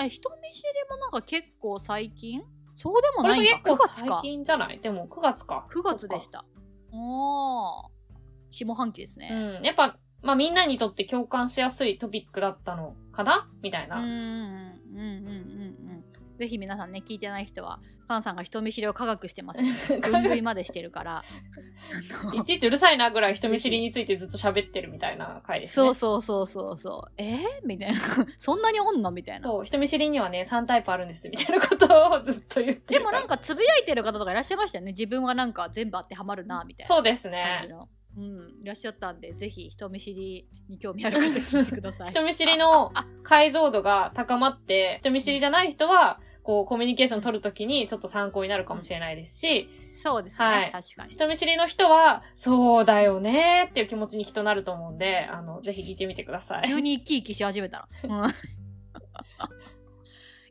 [0.00, 2.42] ーえ人見知りもなんか結構最近？
[2.76, 4.78] そうでもないんか9結構最近じゃない？
[4.80, 5.66] でも9月か。
[5.70, 6.44] 9月でした
[6.92, 7.88] おー
[8.50, 9.64] 下半期ですねうん。
[9.64, 13.50] やっぱ、まあみんなにとって共感しやすいトピックだったのかな？
[13.62, 13.96] みたいな。
[13.96, 15.00] うんうんうんう
[15.84, 15.87] ん
[16.38, 19.60] ぜひ皆さんね聞いてない人はカンさんが人見知りを科学してます
[20.00, 21.22] 分類までしてるから。
[22.32, 25.74] いちいちうるさいなぐらい人見知りについてずっと喋ってるみたいな回ですね。
[25.74, 27.12] そうそうそうそうそう。
[27.18, 28.00] えー、みたいな。
[28.38, 29.10] そんなにおんの？
[29.10, 29.46] みたいな。
[29.48, 32.94] そう、人見知りにはね、3タイプあるんです、みたいなことをずっと言って。
[32.98, 34.40] でもなんかつぶやいてる方とかいら。
[34.40, 37.74] っしゃいましたよね自分はなんか全部当てはまるなみたいなそうです感じね。
[37.74, 42.08] の、うん、いらっしゃったんでぜひ人見知りに興味ある方聞いてください。
[42.10, 50.72] 人見知りの解像度が高まって、人見知りじゃない人は、こう、コミュニケーション取るときにちょっと参考になるかもしれないですし、そうですね、はい。
[50.72, 51.10] 確かに。
[51.12, 56.66] 人見知りの人は、そうだよねっていう気持ちにきっとなると思うんで、あの、ぜひ聞いてみてください。
[56.66, 58.34] 急に生き生きし始めたら、うん。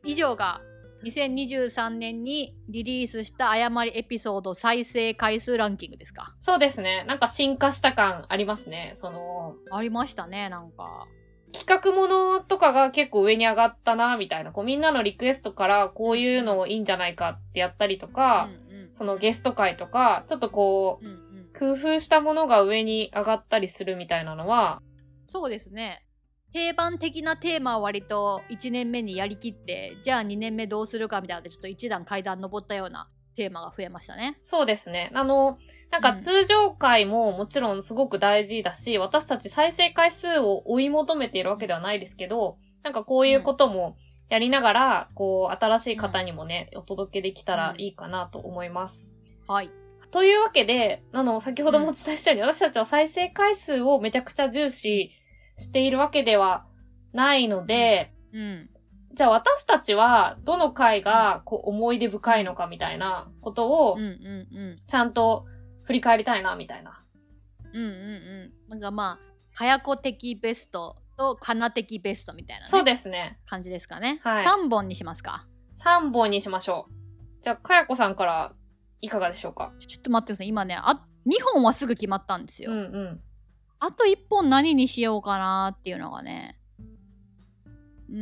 [0.04, 0.62] 以上が
[1.04, 6.34] 2023年にリリースした誤りエピソード再生回数ランキングですか？
[6.42, 7.04] そうですね。
[7.06, 8.92] なんか進化した感ありますね。
[8.94, 11.06] その、ありましたねなんか
[11.52, 14.52] 企画ものとかが結構上に上がったな、みたいな。
[14.52, 24.80] こうみんなのリクエストからこういうのいいんじゃないかってやったりとか、うんうんそのゲスト会とか、ちょっとこう、うんうん工夫したものが上に上がったりするみたいなのは、
[25.26, 26.04] そうですね
[26.52, 33.08] 定番的なテーマを割と1年目にやりきってじゃあ2年目どうするかみたいなのでちょっと一段階段登ったような
[33.38, 34.34] テーマが増えましたね。
[34.40, 35.12] そうですね。
[35.14, 35.58] あの、
[35.92, 43.96] なんか通常回ももちろんすごく大事だし、私たち再生回数を追い求めているわけではないですけど、なんかこういうことも
[44.28, 49.20] やりながら、こう、新しい方にもね、お届けできたらいいかなと思います。
[49.46, 49.70] はい。
[50.10, 55.12] というわけで、あの、先ほどもお伝えしたように、私たちは再生回数をめちゃくちゃ重視
[55.58, 56.64] しているわけでは
[57.12, 58.70] ないので、うん。
[59.14, 64.76] じゃあ私たちはどの回がこう思い出深いのかみたいなことをうんうんうん。
[64.86, 65.44] ちゃんと
[65.82, 67.04] 振り返りたいなみたいな。
[67.74, 68.52] うんうんうん。
[68.68, 73.40] なんかまあかやこ的ベストとかな的ベストみたいな、ね、そうですね。
[73.46, 74.44] 感じですかね、はい。
[74.44, 75.48] 3本にしますか。
[75.84, 76.92] 3本にしましょう。
[77.42, 78.52] じゃあ、かやこさんから
[79.00, 79.72] いかがでしょうか？
[79.78, 80.48] ちょっと待ってください。
[80.48, 83.20] 今ねあ2本はすぐ決まったんですよ、うんうん。
[83.80, 86.58] あと1本何にしようかなっていうのがね。
[88.10, 88.16] うー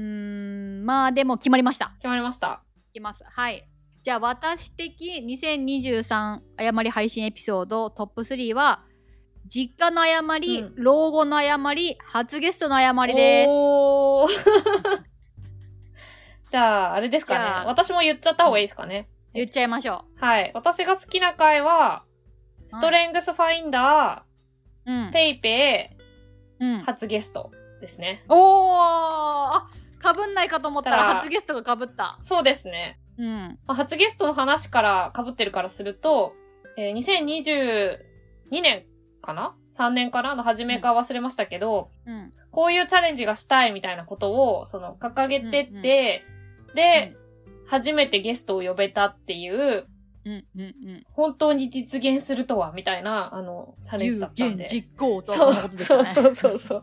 [0.82, 1.92] んまあでも決まりました。
[1.98, 2.62] 決まりました。
[2.90, 3.24] いきます。
[3.24, 3.68] はい。
[4.02, 8.84] じゃあ私的2023誤り配信エピソードトップ3は
[9.48, 10.74] 実家の誤り、うん。
[10.76, 13.48] 老後の誤り初ゲストの誤りです。
[13.50, 14.28] おー。
[16.50, 17.66] じゃあ、あれですかね。
[17.66, 19.08] 私も言っちゃった方がいいですかね。
[19.34, 20.50] 言っちゃいましょはい。
[20.54, 22.04] 私が好きな回は、
[22.70, 24.25] ストレングスファインダう
[24.86, 25.06] うん。
[25.08, 25.96] ー、ペイペ
[26.60, 28.24] うんイ、初ゲストですね。
[28.28, 28.76] おー。
[28.78, 29.68] あ
[30.00, 32.18] かぶんないかと思ったら初ゲストがかぶった。
[32.22, 32.98] そうですね。
[33.18, 33.58] うん。
[33.66, 36.34] まあ初ゲストの話から被ってるからすると、
[36.76, 38.84] えー2022年
[39.22, 42.32] かな ?3 年かなの初めか忘れましたけど、うん。
[42.50, 46.24] こういうチャレンジがしたいみたいなことを、その、掲げてって、
[46.68, 46.74] うん。
[46.74, 47.14] で、
[47.66, 49.86] 初めてゲストを呼べたっていう
[50.26, 51.04] うんうんうん。
[51.12, 54.52] 本当に実現するとは、みたいな、あの、チャレンジだったんで。
[54.52, 56.14] 有言実行とそうはこのことですよね。
[56.14, 56.82] そうそうそうそう。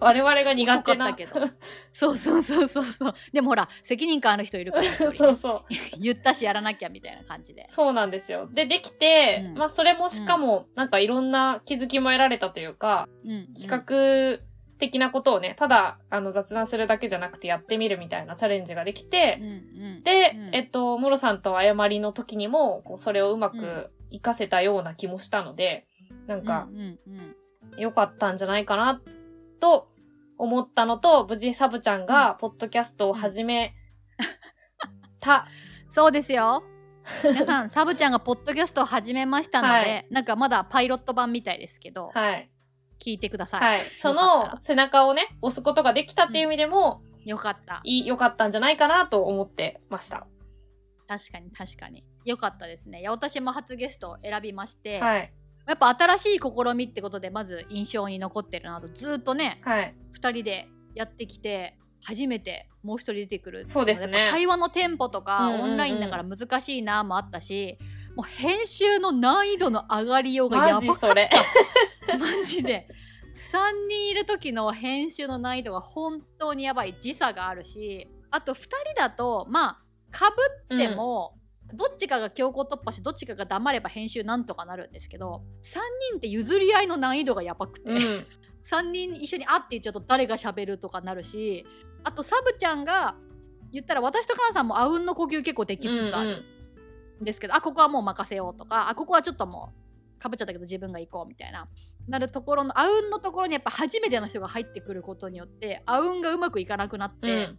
[0.00, 1.06] 我々が苦手な。
[1.06, 1.46] 遅かったけど
[1.92, 3.14] そうそうそうそうそう。
[3.32, 5.64] でもほら、責任感ある人いるから、一人そうそう。
[6.00, 7.68] 言ったしやらなきゃみたいな感じで。
[7.70, 8.48] そうなんですよ。
[8.52, 13.54] で、できて、うんまあ、それもしかも、なんかいろんな気づきも得られたというか、うん。
[13.54, 14.49] 企画
[14.80, 19.52] 的なことをね、ただ、あの、雑談するだけじゃなくてやってみるみたいなチャレンジができてうん、う
[20.00, 20.02] ん。
[20.02, 25.86] で、うんえっと、もろさんと誤りの時にも、こうそれをうまうんく活かせたような気もしたので、
[26.26, 27.36] なんかう、んうんうん。
[27.76, 29.00] 良かったんじゃないかな、
[29.60, 29.92] と
[30.38, 33.74] 思ったのと、無事サブちゃんが、ポッドキャストを始め
[35.20, 35.46] た。
[35.88, 36.64] そうですよ。
[37.24, 42.50] 皆さん、サブちゃんがポッドキャストを始めましたので、はいなんかまだパイロット版みたいですけど、はい。
[43.00, 43.60] 聞いてください。
[43.60, 43.80] はい。
[43.98, 47.80] その背中をね、押すことができたっていう意味でも、よかった。
[47.84, 50.26] いい、良かったんじゃないかなと思ってました。
[51.08, 52.04] 確かに確かに。
[52.24, 53.00] よかったですね。
[53.00, 55.32] いや私も初ゲストを選びまして、はい。
[55.66, 59.94] やっぱ新しい試みってことでまず印象に残ってるなとずーっとねはい。
[60.20, 67.78] 2人でやってきて初めてもう一人出てくるそうですね会話のテンポとか、うんうんうんオンラインだから難しいなもあったし
[68.16, 71.30] もう編集の難易度の上がりようがやマばかったジそれ。
[72.18, 72.88] マジで
[73.52, 79.78] 3人いる時の編集の難易度が本当にやばい時差があるしあと2人だとまあ
[80.10, 81.38] かぶっても、
[81.72, 85.78] どっちかが強行突破してどっちかが黙れば編集なんとかなるんですけど3
[86.10, 87.96] 人って譲り合いの難易度がやばくて、うん。
[87.96, 88.26] うん。
[88.64, 91.64] 3人一緒に「あ」って言っちゃうと誰が喋るとかなるし
[92.04, 93.14] あとサブちゃんが
[93.72, 96.44] 言ったら私とカナさんもあうんの呼吸結構できつつあるん
[97.20, 99.72] ですけど、あここはもう任せようとかあここはちょっとも
[100.18, 101.68] うかぶっちゃったけど自分が行こうみたいな。
[102.08, 107.58] なるところのあうんのところにやっぱ初めての人が入ってくることによってあうんがうまくいかなくなって、うん。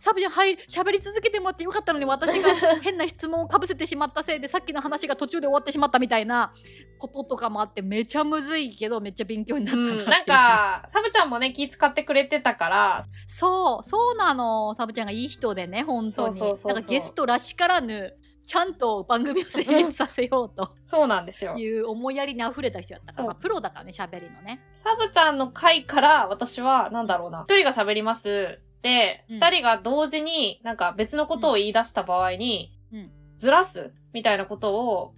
[0.00, 6.52] サブちゃんはい喋り続けてもらってよかったのに私が 変な質問をかぶせてしまったせいでさっきの話が途中で終わってしまったみたいな
[6.98, 14.74] こととかもあってめちゃむずいけどめっちゃ勉強になったなう、うん、なんか、サブちゃんもね、気使ってくれてたから、そうそうなの。
[14.74, 16.34] サブちゃんがいい人でね本当に。
[16.34, 16.74] そうそうそうそう。
[16.74, 18.14] なんかゲストらしからぬ
[18.46, 20.76] ちゃんと番組を成立させようと。
[20.86, 21.58] そうなんですよ。
[21.58, 24.62] いう思いやりに溢れた人やったから、まあ、プロだからね喋りのね。
[24.74, 27.42] サブちゃんの回から私は、なんだろうな。
[27.42, 28.60] 一人が喋ります。
[28.82, 29.34] で、うん。
[29.34, 33.10] 二人が同時になんか別のことを言い出した場合に、うん。
[33.36, 33.92] ずらす？
[34.12, 35.14] みたいなことを、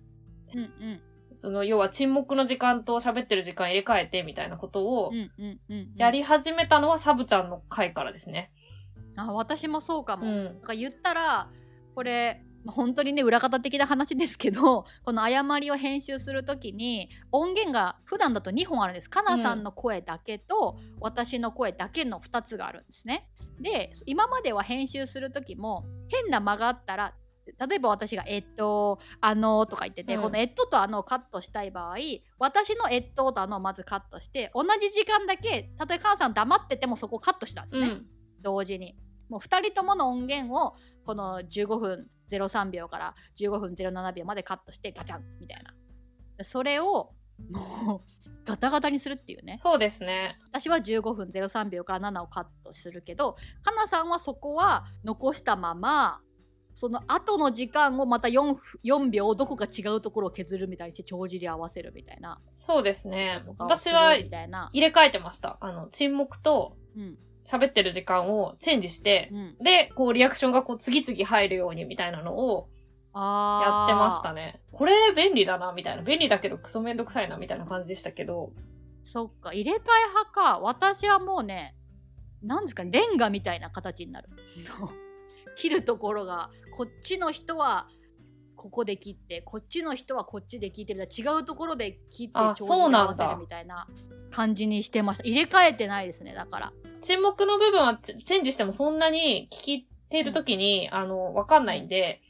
[0.55, 1.03] うんうん。
[1.35, 5.13] その、要は沈黙の時間と喋ってる時間入れ替えてみたいなことを
[5.97, 8.51] やり始めたのはサブちゃんの回からですね。
[9.17, 11.51] あ私もそうかも、うんか言ったら
[11.95, 19.09] これまあ本当にね裏方的な話ですけど この誤りを編集する時に音源が普段だと2本あるんです。
[19.09, 23.31] かなさんの声だけと、私の声だけの2つがあるんですね。
[23.59, 27.15] で今までは編集する時も変な間があったら
[27.59, 30.23] 例えば私が「えっとあの」とか言ってて、うん。
[30.23, 31.97] この「えっと」と「あの」をカットしたい場合
[32.39, 38.07] 私の「えっと」と「あの」をまずカットして同じ時間だけたとえかなさん黙っててもそこをカットしたんですよね、うん。
[38.43, 38.97] 同時に。
[39.29, 40.75] もう2人ともの音源を
[41.09, 46.45] この15分03秒から15分07秒までカットしてガチャンみたいな。
[46.45, 47.15] それを
[47.51, 48.09] もう
[48.45, 49.57] ガタガタにするっていうね。
[49.57, 50.39] そうですね。
[50.51, 56.21] 私は15分03秒から7をカットするけどかなさんはそこは残したまま
[56.75, 62.39] その後の時間をまた 4, 4秒どこか違うところを削るみたいにして帳尻合わせるみたいな。
[62.51, 63.43] そうですね。
[63.57, 65.57] 私は入れ替えてました。
[65.63, 67.19] あの、沈黙とうん
[67.49, 72.69] 喋ってる時間をチェンジして、うん、で、こうリアクションがこう次々入るようにみたいなのを
[73.15, 74.43] あやってましたね。
[74.43, 74.61] ね。
[74.73, 76.03] これ便利だな、みたいな。
[76.03, 78.53] 便利だけどクソめんどくさいな、みたいな感じでしたけど。
[79.03, 79.53] そっか。
[79.53, 80.59] 入れ替え派か。
[80.61, 81.75] 私はもうね
[82.43, 84.29] なんですかねレンガみたいな形になる。
[85.57, 87.89] 切るところがこっちの人は
[88.55, 93.89] ここで切ってこっちの人はこっちで切ってる違うところで切ってあ帳そうなんだ尻合わせるみたいな
[94.31, 95.25] 感じにしてました。
[95.25, 96.73] 入れ替えてないですねだから。
[97.01, 102.21] 沈黙の部分はチチェンジしてもそんなに聞いてる時に、あの、わかんないんで、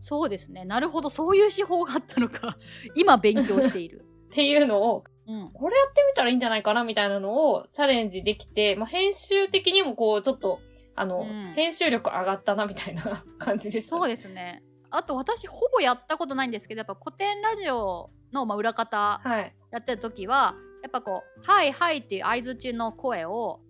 [0.00, 0.64] そうですね。
[0.64, 1.10] なるほど。
[1.10, 2.56] そういう手法があったのか。
[2.94, 4.04] 今勉強している。
[4.30, 5.50] っていうのを、うん。
[5.52, 10.60] これやってみたらいいんじゃないかな、みたいなのをチャレンジできて、まあ、編集的にもこう、ちょっと、
[10.94, 11.52] あの、うん。
[11.54, 13.90] 編集力上がったな、みたいな 感じでした。
[13.90, 14.62] そうですね。
[14.90, 19.54] あと私ほぼやったことないんですけどやっぱ古典ラジオの、まあ、裏方はい。
[19.70, 23.60] やってる時はやっぱこう「はいはい」っていう相づちの声を、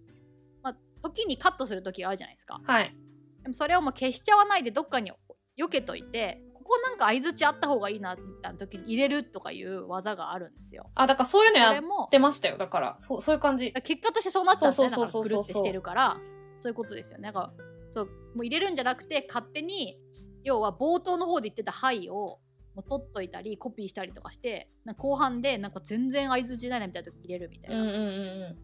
[0.63, 2.95] まあ、時にカットする時があるじゃないですかはい。
[3.43, 5.13] でもそれをもう消しちゃわないでどっかに
[5.57, 12.59] 避けといてここなんか相づちあった方がいいなみたいな時に入れるとかいう技があるんですよあ、だからそういうのやってましたよ。
[12.59, 13.73] だから、そう、そういう感じ。
[13.73, 16.19] 結果としてそうなったんですねだからそうそうそうそうぐるってしてるから
[16.61, 17.53] そういうことですよねだから
[17.91, 19.99] そうもう入れるんじゃなくて勝手に
[20.45, 22.41] 要は冒頭の方で言ってた「はい」を
[22.79, 28.57] ももう取っといたりコピーしたりとかして後半でなんか全然相づちないなみたいな時入れるみたいな、うんうんうんうん。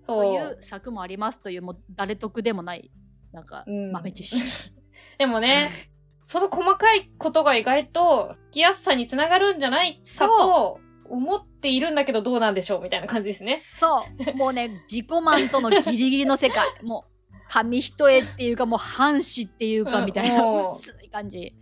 [0.00, 0.58] そういそう。
[0.60, 2.90] う策もありますというもう誰得でもない
[3.32, 3.92] なんかうん。
[3.92, 4.42] 豆知識、
[5.18, 5.70] でもね、
[6.24, 13.60] その細かいことが意外と、好きやすさにつながるんじゃないかと思っているんだけどどうなんでしょうみたいな感じですね。
[13.62, 14.36] そう。
[14.36, 16.66] もうね自己満とのギリギリの世界。
[16.84, 17.12] もう
[17.48, 20.76] 紙一重っていうかもう半紙っていうかうんみたいな、もう。
[20.78, 21.54] 薄い感じ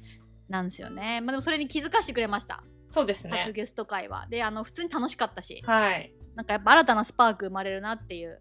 [0.50, 1.20] なんですよね。
[1.20, 2.62] まあでもそれに気づかしてくれました。
[2.92, 3.38] そうですね。
[3.38, 5.62] 初ゲスト会話であの普通に楽しかったし。
[5.64, 6.12] はい。
[6.34, 8.40] なんかやっぱ新たなスパーク生まれるなっていう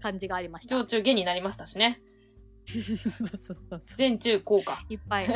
[0.00, 0.76] 感じがありました。
[0.76, 2.00] 上中下になりましたしね。
[2.66, 4.84] そうそうそう全中高か。
[4.90, 5.26] いっぱい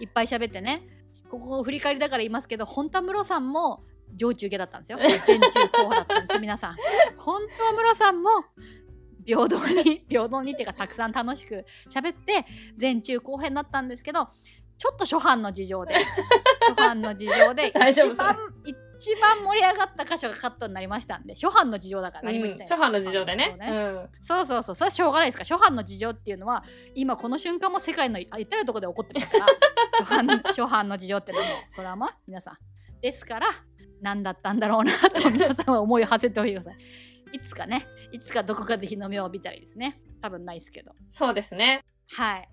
[0.00, 0.82] いっぱい喋ってね。
[1.30, 3.84] ここ振り返りだから言いますけど本田室さんも
[4.16, 4.98] 上中下だったんですよ。
[5.26, 6.76] 全中後派だったんですよ皆さん。
[7.18, 8.30] 本当は室さんも
[9.28, 14.30] 平等に平等にっていうかたくさん楽しく喋って全中後編になったんですけど
[14.78, 15.94] ちょっと初版の事情で。
[15.94, 18.36] 初版の事情で 一番
[18.98, 23.44] 一番盛り上がった箇所がカットになりましたんで初版の事情だから何も言ってない、初版の事情でね。
[23.44, 24.10] 初版の事情ね。
[24.20, 25.44] そうそうそうそれはしょうがないですか。
[25.44, 26.64] ら初版の事情っていうのは
[26.94, 29.46] 今この瞬間も世界のあ至るところで起こってますから。
[29.98, 32.58] 初版初版の事情っていうのもそれはまあ皆さん。
[33.00, 33.46] ですから
[34.00, 36.78] 何だったんだろうなと皆さんは思いを馳せておいてください
[37.32, 40.00] いつかねいつかどこかで日の目を浴びたらいいですね。
[40.20, 40.92] 多分ないですけど。
[41.10, 41.84] そうですね。
[42.10, 42.48] はい、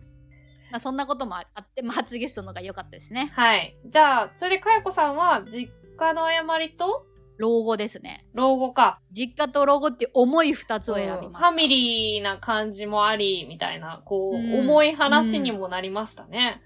[0.72, 3.78] まあ、そんなこともあって、まあ、初ゲストの方が良かったですねはい。
[3.86, 7.06] じゃあ、それでかよこさんは、実家の誤りと？
[7.38, 9.02] 老後ですね老後か。
[9.12, 16.62] 実家と老後って重い2つを選びました、うんファミリーな感じもあり、みたいな、こう、うん重い話にもなりましたね。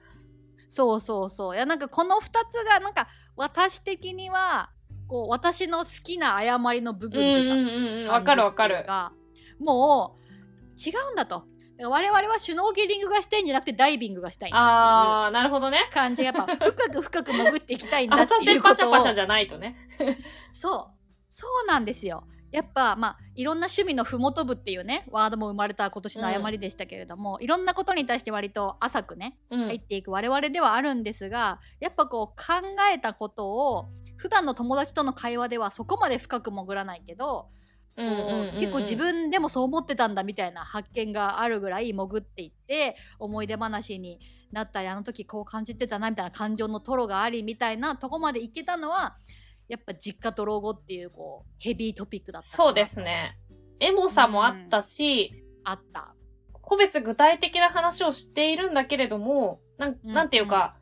[0.70, 4.70] そうそうそういやなんかこの2つがなんか私的には
[5.08, 8.08] こう私の好きな誤りの部分うんうんうんうん。
[8.10, 8.84] わかるわかる。
[8.86, 9.12] が
[9.60, 10.20] もう
[10.80, 11.46] 違うんだと
[11.88, 15.90] 我々はシュノーケリングがしたいんじゃなくてダイビングがしたいあー、なるほどね。
[15.92, 18.74] 感じがやっぱ 深く深く潜っていきたいんだって浅瀬いうこと。
[18.74, 19.76] をパシャパシャじゃないとね。
[20.52, 20.88] そう。
[21.30, 22.28] そうなんですよ。
[22.52, 29.68] やっぱまあいろんな趣味のふもと部っていうねワードも生まれた今年の誤りでしたけれども、いろんなことに対して割と浅くねうん。
[29.68, 32.44] 入っていく我々ではあるんですがやっぱこう考
[32.92, 37.50] えたことを普段の友達との会話ではそこまで深く潜らないけど、
[38.00, 38.50] うんうんうんうん。
[38.52, 44.20] こう結構自分でもそう思ってたんだみたいな発見があるぐらい潜っていって思い出話に
[44.52, 49.18] なったりあの時こう感じてたなみたいな感情のトロがありみたいなとこまでいけたのは
[49.68, 53.38] やっぱ実家と老後っていうこうヘビートピックだったそうですね。
[53.80, 56.14] エモさもあったし、あった。
[56.62, 60.14] 個別具体的な話をしているんだけれども、なんうん。
[60.14, 60.76] なんていうか、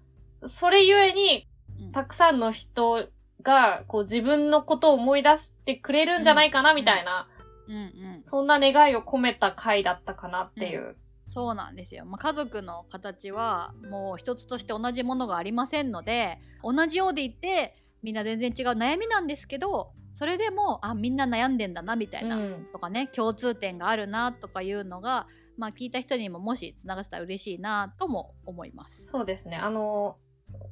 [0.47, 1.47] それゆえに
[1.79, 3.07] うん、たくさんの人
[3.47, 7.29] が、こう自分のことを思い出してくれるんじゃないかな、みたいな、
[7.67, 10.97] うんうんそんな願いを込めた回だったかなっていう。
[11.27, 29.07] そうなんですよ、まあ、家族の形はもう一つとして同じものがありませんので同じようでいてみんな全然違う悩みなんですけどそれでもあみんな悩んでんだなみたいな、うんとかね共通点があるなとかいうのが、まあ、聞いた人にももしつながってたら嬉しいなとも思います。
[29.07, 29.57] そうですね。
[29.57, 30.17] あの、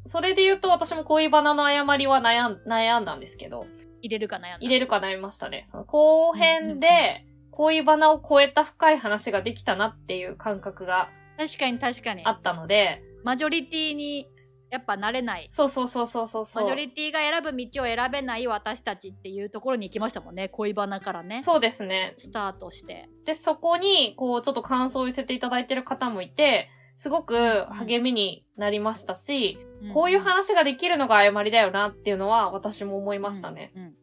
[0.05, 3.65] それで言うと私も恋バナの誤りは悩ん悩んだんですけど、
[4.01, 5.65] 入れるか悩んだ入れるか悩みましたね。
[5.67, 14.29] その後編で、恋バナを超えた深い話ができたなっていう感覚が確かに確かにあったので、マジョリティに
[14.71, 16.63] やっぱなれないそうそうそうそうそうそう。
[16.63, 22.15] マジョリティが選ぶ道を選べない私たちっていうところに行きましたもんね恋バナからねそうですね。
[22.17, 23.09] スタートして。
[23.25, 29.59] で、そこに、こう、ちょっと感想を寄せていただいてる方もいて、すごく励みになりましたし、
[29.93, 33.71] こういう話ができるのが誤りだよなっていうのは私も思いましたね。
[33.75, 33.93] うんうん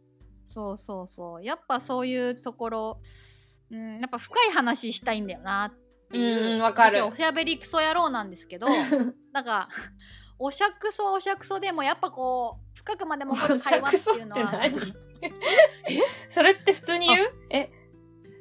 [0.44, 1.42] そうそうそう。
[1.42, 3.00] やっぱそういうところ、
[3.70, 5.72] うん、やっぱ深い話したいんだよなっ
[6.10, 7.06] ていわかる。
[7.06, 8.66] おしゃべりクソ野郎なんですけど
[9.32, 9.70] なんか
[10.38, 14.52] おしゃくそおしゃくそでもやっぱこう深くまで潜る会話っていうのは。
[16.28, 17.32] それって普通に言う？
[17.48, 17.70] え、え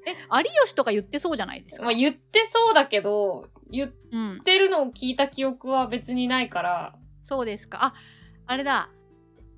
[0.09, 7.85] 有吉とか言ってそうじゃないですか、まあ、言ってそうだけど、言っうん、てるのを聞いた記憶は別にないから、そうですか。
[7.85, 7.93] あ
[8.47, 8.89] あれだ。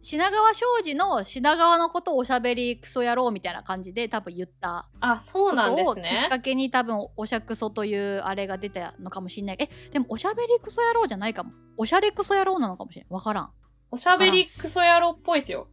[0.01, 6.39] 品川庄司の品川のことをおしゃべりクソ野郎みたいな感じで多分言ったあ、そうなんですことをきっねか。
[6.39, 9.57] けに多分おしゃくそというあれが出たのかもしれない。
[9.61, 11.53] えでもおしゃべりクソ野郎じゃないかも。
[11.77, 13.51] おしゃれクソ野郎なのかもしれないわからん。
[13.91, 15.69] おしゃべりクソ野郎っぽいですよ。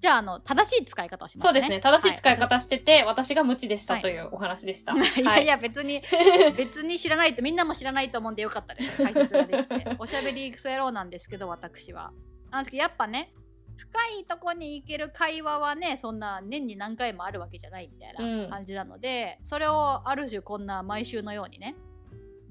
[0.00, 1.48] じゃああの正しい使い方をしますね。
[1.48, 1.80] そうですね。
[1.80, 4.02] 正しい使いは方してて、私が無知でしたはい。
[4.02, 4.92] というお話でした。
[4.92, 5.46] い いやはい。
[5.46, 6.02] や別に
[6.56, 9.02] 別に知らないとみんなも知らないと思うんでよかったです。
[9.02, 9.96] 解説ができて。
[9.98, 12.12] おしゃべりクソ野郎なんですけど私は。
[12.50, 13.32] なんですけどやっぱね
[13.76, 18.42] 深いとこに行ける会話はねそんな年に何回もあるわけじゃないみたいうん。
[18.44, 21.74] な感じなので、それをある種こんな毎週のようにね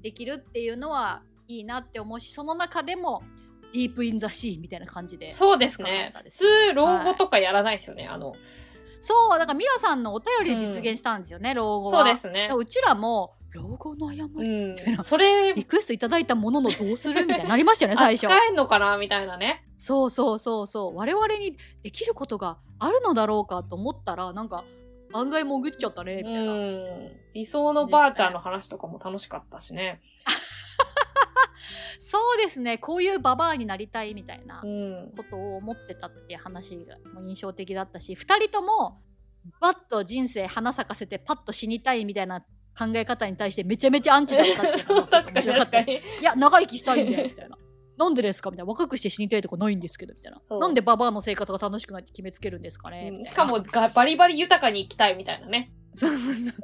[0.02, 3.22] できるっていうのはいいなって思うしその中でも
[3.72, 5.30] ディープインザシーみたいな感じで。
[5.30, 6.12] そうですね。
[6.16, 8.34] 普通、老後とかやらないですよね、あの。
[9.00, 12.04] そう、だからミラさんのお便りで実現したんですよね、老後は。
[12.04, 12.50] そうですね。
[12.54, 18.26] うちらも、老後の誤りみたいな、それ、リクエストいただいたもののどうするみたいになりましたよね、 最初。
[18.26, 19.64] 使えんのかなみたいなね。
[19.76, 20.96] そうそうそうそう。
[20.96, 24.64] 我々にできることがあるのだろうかと思ったら、なんか、
[25.12, 26.54] 案外潜っちゃったね、みたいな。
[27.34, 30.00] 理想のばあちゃんの話とかも楽しかったしね。
[32.00, 34.60] そうですねこういうババアになりたいみたいな
[35.16, 39.00] ことを思ってたっていう話が印象的だったし2人とも
[39.60, 42.40] バッと人生花咲かせてパッと死にたいみたいな
[42.78, 45.94] 考え方に対してめちゃめちゃアンチだったっていう 確かに確かに。
[45.94, 47.56] いや長生きしたいんだよみたいな。
[47.98, 48.50] なんでですか？
[48.52, 48.70] みたいな。
[48.70, 50.58] 若くして死にたいとかないんですけどみたいな。
[50.58, 55.72] なんでババアの生活が楽しくないって決めつけるんですかね、うん、しかもバリバリ豊かに生きたいみたいなね。
[55.94, 56.54] そうそうそうそう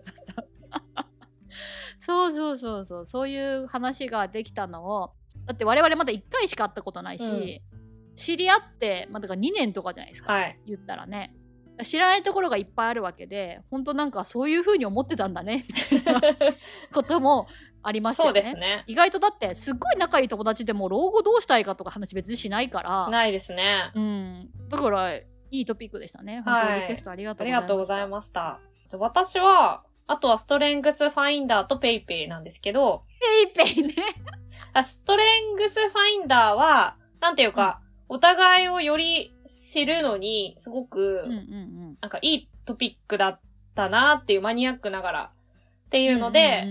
[2.05, 5.12] そうそうそうそうそういう話ができたのを
[5.46, 11.34] だって我々まだ1回しか会ったことないし、うん、知り合ってまあ、だから2年とかじゃないですか、はい、言ったらね
[11.82, 16.20] 知らないところがいっぱいあるわけで本当なんかそういう風に思ってたんだねみたいな
[16.92, 17.48] ことも
[17.82, 18.42] ありましたよね。
[18.42, 23.90] そうですね意外とだってすっごい仲いい友達でも老後どうしたいかとか話別にしないからしないですね。
[23.94, 26.42] うんだからいいトピックでしたね。
[26.44, 28.61] 本当にリクエストありがとうございました。
[28.98, 33.05] 私はあとはストレングスファインダーとペイペイなんですけど
[33.55, 33.94] ペイペイね。
[34.82, 37.80] ストレングスファインダーはなんていうか、
[38.11, 41.24] お互いをより知るのに、すごく、
[42.02, 43.40] なんかいいトピックだっ
[43.74, 45.30] たなっていうマニアックながら
[45.86, 46.66] っていうので、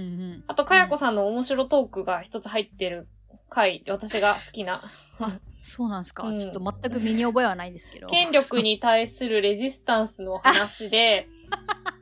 [0.46, 3.08] あと、かやこさんの面白トークが一つ入ってる
[3.50, 4.84] 回、私が好きな。
[5.20, 8.06] あ、そうなんですか、うん、ちょっと全く身に覚えはないんですけど。
[8.08, 11.28] 権力に対するレジスタンスの話で、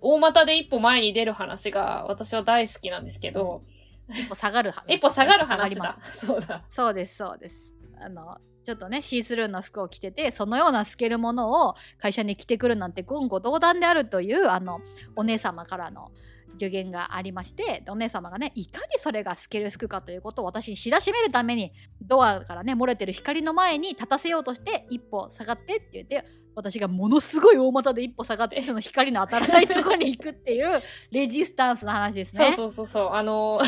[0.00, 3.62] 大股で一歩前に出る話が私は大好きなんですけど、
[4.08, 4.94] 一歩下がる話。
[4.94, 5.98] 一歩下がる話だ。
[6.14, 6.64] そうだ。
[6.68, 7.74] そうです、そうです。
[8.00, 14.80] あのちょっとねシースルーの服を着ててそのような透けるものを会社に着てくるなんて言語道断であるというあの
[15.16, 16.12] お姉様からの
[16.52, 21.72] 助言がありましてお姉様がねいかにそれが透ける服かということを私に知らしめるために
[22.02, 26.24] ドアからね漏れてる光の前に立たせようとして一歩下がってって言って
[26.54, 30.80] 私がものすごい大股で一歩下がってその光の当たらないところに行くっていう
[31.12, 32.52] レジスタンスの話ですね。
[32.56, 33.10] そうそうそうそう。
[33.12, 33.60] あの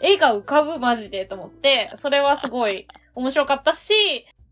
[0.00, 2.86] 絵が浮かぶマジでと思ってそれはすごい
[3.16, 3.92] 面白かったし、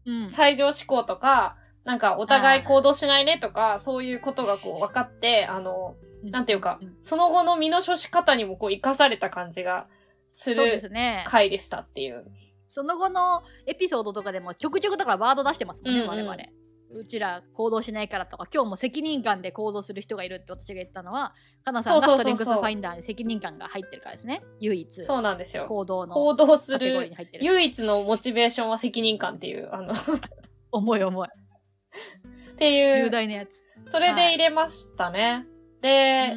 [0.07, 5.95] うん、最上思考とか、なんかお互い行動しないねとか、そういうことがこう分かって、あの、
[6.31, 9.87] なんていうか、その後の身の処し方にもこう生かされた感じが
[10.31, 10.81] する
[11.27, 12.25] 回でしたっていう。
[12.69, 16.37] その後のエピソードとかでもちょくちょくだからワード出してますもんね、うんうん、我々。
[16.97, 24.43] うちら行動しないからとか今日も責任感で行動する人がいるって私が言ったのはかなさんがストレングスファインダーに責任感が入ってるからですね。
[24.61, 25.05] 唯一。
[25.05, 25.67] そうなんですよ。
[25.67, 29.93] 行動の行動する唯一のモチベーションは責任感っていうあの。
[30.71, 31.29] 重い重い。
[31.29, 33.05] っていう。
[33.05, 33.65] 重大なやつ。
[33.87, 35.47] それで入れましたね、はい、
[35.85, 36.35] で、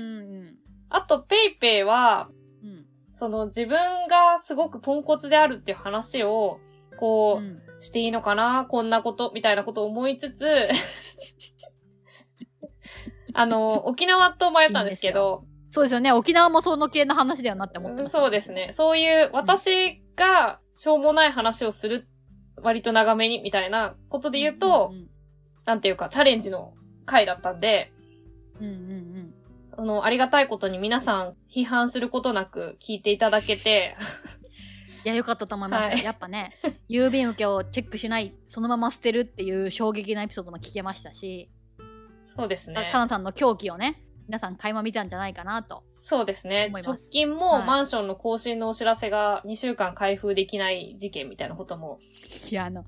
[0.90, 2.30] あとペイペイは、
[2.62, 3.78] うん、その自分
[4.08, 6.60] がすごくポンコツであるっていう話を
[7.00, 10.48] こう、うんしていいのかなこんなこと、みたいなことを思いつつ
[13.34, 16.12] あの、沖縄と迷ったんですけどいいそうですよね。
[16.12, 18.72] 沖縄もその系の話ではなって思ってます、そうですね。
[18.74, 22.08] そういう私がしょうもない話をする、
[22.64, 25.10] 割と長めに、みたいなことで言うと、うんうんうん、
[25.66, 26.74] なんていうか、チャレンジの
[27.06, 27.94] 回だったんで、
[28.60, 28.97] うんうんうん。
[29.78, 33.96] あの、ありがたいことに皆さん批判することなく聞いていただけて。
[35.06, 36.52] いやよかったと思います、はい、やっぱね
[36.90, 41.50] 郵便受けをチェックしないそのまま捨てるっていう衝撃なエピソードも聞けましたし。
[42.36, 42.90] そうですね。
[42.92, 46.74] かなさんの狂気をね皆さん垣間見たんじゃないかなとそうですね。
[46.74, 52.00] 直近もマンションの更新のお知らせが2週間開封できない事件みたいなことも。
[52.52, 52.84] いやあの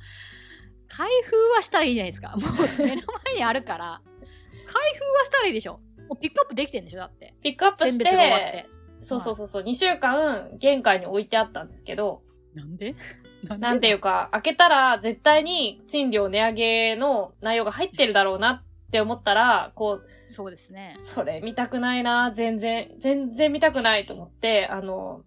[0.89, 2.35] 開封はしたらいいじゃないですか。
[2.35, 4.01] もう目の前にあるから。
[4.65, 5.79] 開封はしたらいいでしょ
[6.09, 8.65] もうピックアップできてんでしょだってピックアップして
[9.01, 12.21] そうそうそうそう、2週間玄関に置いてあったんですけど、
[12.53, 12.95] なんで？
[13.47, 20.97] なんていうか、開けたら絶対に賃料値上げの内容が入ってるだろうなって思ったら、こう、そうですね。
[21.01, 25.21] それ見たくないな、全然、全然見たくないと思って、あの、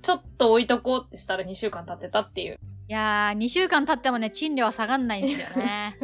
[0.00, 2.58] ちょっと置いとこうってしたら2週間経ってたっていう。
[2.88, 5.98] いやー、2週間経ってもね、賃料は下がんないんですよね。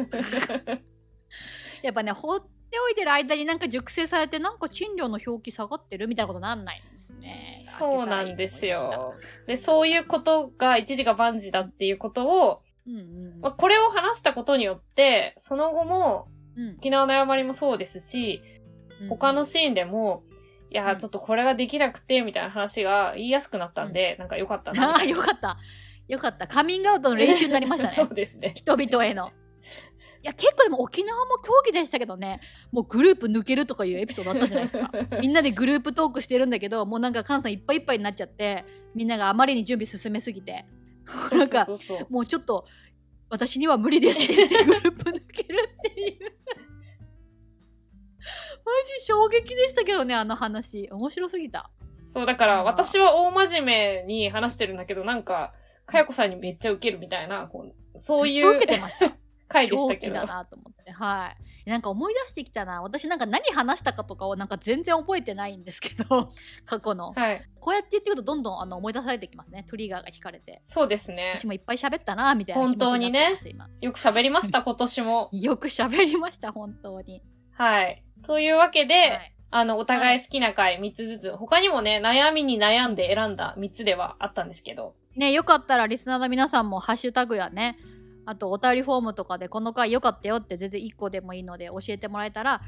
[1.81, 7.65] やっぱね、ほっておいてる間になんか熟成されてなんか賃料の表記下がってるみたいなことなんないんですね。
[7.77, 9.15] そうなんですよ。
[9.47, 12.99] で、そういうことが一時が万事だっていうことを、うんう
[13.37, 16.27] んまあ、これを話したことによって、その後も、
[16.77, 18.41] 沖縄の誤りもそうですし、
[19.01, 20.23] うん、他のシーンでも、
[20.71, 24.91] いや、ちょっとこれができなくて、みたいな話が言いやすくなったんで、うん、なんかよかったな。
[24.97, 25.57] ああ、よかった。
[26.07, 26.47] よかった。
[26.47, 28.15] カミングアウトの練習になりました そねう。
[28.15, 28.53] ですね。
[28.55, 29.31] 人々への。
[30.21, 32.41] いや、結構でも沖縄も競技でしたけどね、
[32.71, 34.91] もうグループ抜けるとかいうエピソードあったじゃないですか。
[35.21, 38.65] みんなでグループトークしてるんだけど、もうなんか菅さんいっぱいいっぱいになっちゃって、
[38.95, 40.65] みんながあまりに準備進めすぎて、
[41.31, 41.65] なんか
[42.09, 42.65] もうちょっと
[43.29, 46.39] 私には無理ですって言ってグループ抜けるっていう。
[48.65, 50.89] マジ衝撃でしたけどね、あの話。
[50.91, 51.71] 面白すぎた。
[52.13, 55.53] そう、だから私は大真面目に話してるんだけど、なんか、
[55.85, 57.65] かやこさんにめっちゃウケるみたいな、こ
[57.95, 59.11] うそういずっとう受けてました。
[59.49, 60.25] 回でしたけどだ。
[60.25, 60.91] なと思って。
[60.91, 61.35] は
[61.65, 61.69] い。
[61.69, 62.81] なんか思い出してきたな。
[62.81, 66.29] 私なんか何話したかとかをなんか全然覚えてないんですけど、
[66.65, 67.11] 過去の。
[67.13, 67.43] はい。
[67.59, 69.65] こうやって言ってくるとどんどんあの思い出されてきますね。
[69.69, 70.59] トリガーが引かれて。
[70.61, 71.47] そうですね私。
[71.47, 73.69] もいっぱい喋ったな、みたいな気持ちになってます、今。
[73.81, 75.29] よく喋りました、 今年も。
[75.31, 77.21] よく喋りました、本当に。
[77.53, 78.03] はい。
[78.23, 87.77] というわけで、はいあの、お互い好きな回3つずつ、他にもね、悩みに悩んで選んだ3つではあったんですけど、ね、よかったらリスナーの皆さんもハッシュタグやね、
[88.29, 92.61] あとお便りフォームとかでこの回良かったよって全然1個でもいいので教えてもらえたら、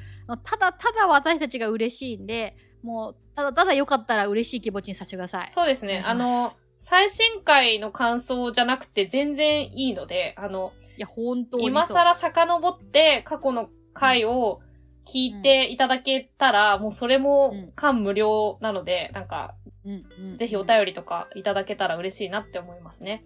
[0.43, 5.51] ただただ私たちが嬉しいんで、もうただただ良かったら嬉しい気持ちにさせてください。
[5.53, 6.03] そうですね。
[6.03, 11.67] あの、最新回の感想じゃなくて全然いいので、あの、いや、本当に。
[11.67, 14.61] 今更遡って過去の回を
[15.05, 19.53] 聞いていただけたら、もうそれも感無量なので、なんか、
[19.85, 23.23] うんうん、ぜひお便りとかいただけたら嬉しいなって思いますね。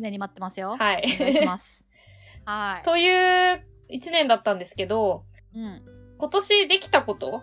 [0.00, 0.76] 常に待ってますよ。
[0.78, 1.04] はい。
[1.16, 1.86] お願いします。
[2.44, 2.84] はい。
[2.84, 5.24] という一年だったんですけど、
[5.54, 5.82] うん。
[6.18, 7.42] 今年できたこと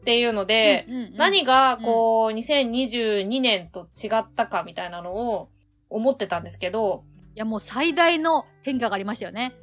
[0.00, 5.50] っていうので、うんうんうん何がこう、2022年と違ったかみたいなのを
[5.90, 9.54] 思ってたんですけど、いや、もう最大の変化がありましたよね。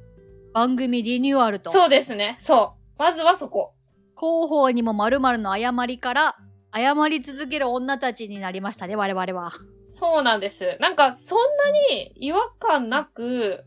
[0.53, 1.71] 番組リニューアルと。
[1.71, 2.37] そうですね。
[2.39, 2.95] そう。
[2.97, 3.73] まずはそこ。
[4.17, 6.37] 広報にも〇〇の誤りから
[6.73, 9.51] 謝り続ける女たちになりましたね、我々は。
[9.81, 10.77] そうなんです。
[10.79, 13.65] なんか、そんなに違和感なく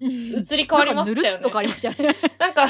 [0.00, 2.16] 移り変わりましたよねなんかぬるっと変わりましたよね。
[2.38, 2.64] なんか、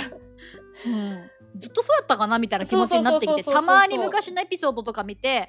[0.87, 5.49] うんずっとそうやったかなみたいな気持ちになってきて、たまに昔のエピソードとか見て、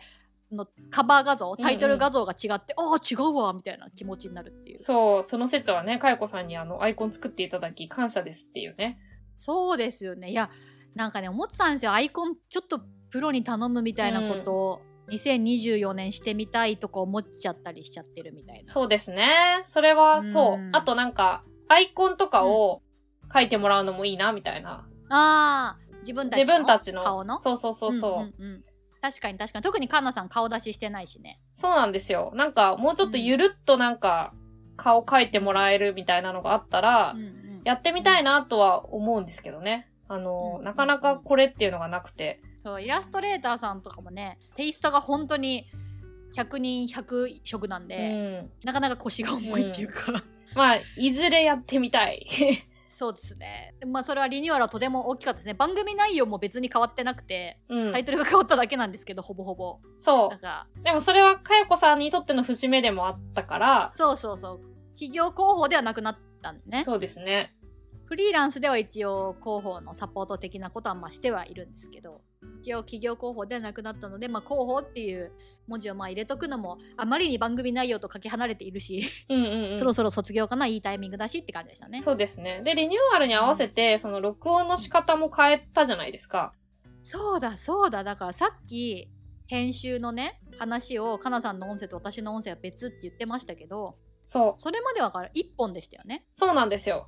[0.51, 4.79] あのカバー画像、タイトル画像が違って、ああ、違うわ、みたいな気持ちになるっていう。
[4.79, 8.99] そう、その説はね、かよこさんにあの、アイコン作っていただき、感謝ですっていうね。
[9.35, 10.29] そうですよね。
[10.29, 10.49] いや、
[10.93, 11.93] なんかね、思ってたんですよ。
[11.93, 12.81] アイコン、ちょっと
[13.13, 18.73] プロに頼むみたいなことを、2024年してみたいとか思っちゃったりしちゃってるみたいな。
[18.73, 19.63] そうですね。
[19.67, 20.55] それはそう。
[20.55, 22.81] うんあとなんか、アイコンとかを
[23.31, 24.87] 書いてもらうのもいいな、みたいな。
[25.09, 27.03] ああ、自分たち自の分たちの。
[27.03, 27.39] 顔の？
[27.39, 28.41] そうそうそうそう。
[28.41, 28.63] んんうん
[28.99, 29.63] 確かに確かに。
[29.63, 31.39] 特にカンナさん顔出ししてないしね。
[31.53, 32.31] そうなんですよ。
[32.33, 34.33] なんか、もうちょっとゆるっとなんか、
[34.75, 39.89] 顔書いてもらえるみたいなのがあったら、うんうんやってみたいなとは思うんですけどね。
[40.09, 42.41] あの、うんなかなかこれっていうのがなくて。
[42.63, 45.65] そうイラストレーターさんとかもねテイストが本当に
[46.35, 48.51] 100人100色なんうで、ん。
[48.63, 50.23] なかなか腰が重いっていうか、
[50.55, 52.25] まあ、いずれやってみたい。
[52.87, 58.05] そうですねでまあそれはリニューアルはとても大きかったですね番組内容も別に変わってなくて、うんタイ。
[58.05, 60.83] トルが変わっただけなんですけどほぼほぼそなんかう。
[60.83, 64.59] でもそれは、かよこさんにとっての節目でもあったから、そうそうそう
[64.91, 67.55] 企業広報ではなくなったんでねそうですね。
[68.05, 72.21] フリーランスでは一応広報のサポート的なことはまあしてはいるんですけど
[72.61, 75.31] 一応企業広報ではなくなったので、まあ、広報っていう
[75.67, 79.77] 文字をまあ入れとくのもあまりに番組内容とかけ離れているし、うんうんうん。
[79.77, 82.01] そろそろ卒業かないいタイミングだしって感じでしたね。
[82.01, 82.61] そうですね。
[82.63, 86.53] で、リニューアルに合わせて、その録音の仕方も変えたじゃないですか。
[87.01, 89.09] そうだそうだだからさっき
[89.47, 94.61] 編集のね話をかなさんの音声と私の音声は別って言ってましたけどそう。
[94.61, 96.25] それまではから1本でしたよね。
[96.35, 97.07] そうなんですよ。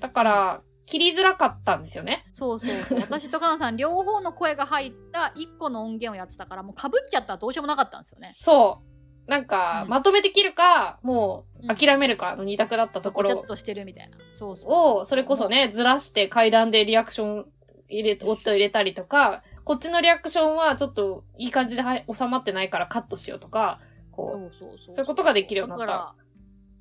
[0.00, 2.24] だから、切りづらかったんですよね。
[2.32, 8.32] そうそうそう私とかなさん両方の声が入った1個の音源をやってたからもうかぶっちゃったらどうしようもなかったんですよね。
[8.34, 8.80] そ
[9.26, 9.30] う。
[9.30, 14.16] なんか、うんまとめて切るか、もううん諦めるかの二択だったところごちゃっとしてるみたいな。
[14.32, 17.46] そうそうを、それこそね、ずらして階段でリアクション
[17.90, 23.80] 入れ、音入れたりとか、こっちのリアクションはちょっといい感じではい収まってないからカットしようとか、
[24.10, 26.27] こそうそうそうそういうことができるようになっただから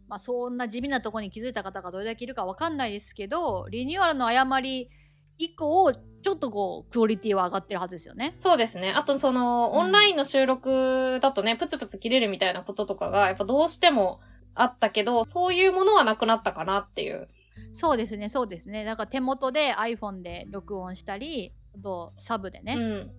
[0.07, 4.89] まあそんな地味なところに気づいた方がどれだけいるかわかんないですけどリニューアルの誤り
[5.37, 8.91] 以降ちょっとこうクオリティは上がってるはずですよねう、そうですね。
[8.91, 14.19] あとその、うんオンラインの収録だとね、プツプツ切れるみたいなこととかが、やっぱどうしても
[14.55, 17.27] あったけど、そういうものはなくなったかなっていう。
[17.73, 23.11] そうですねそうですねだから手元で iPhone で録音したりあとサブでね、うん。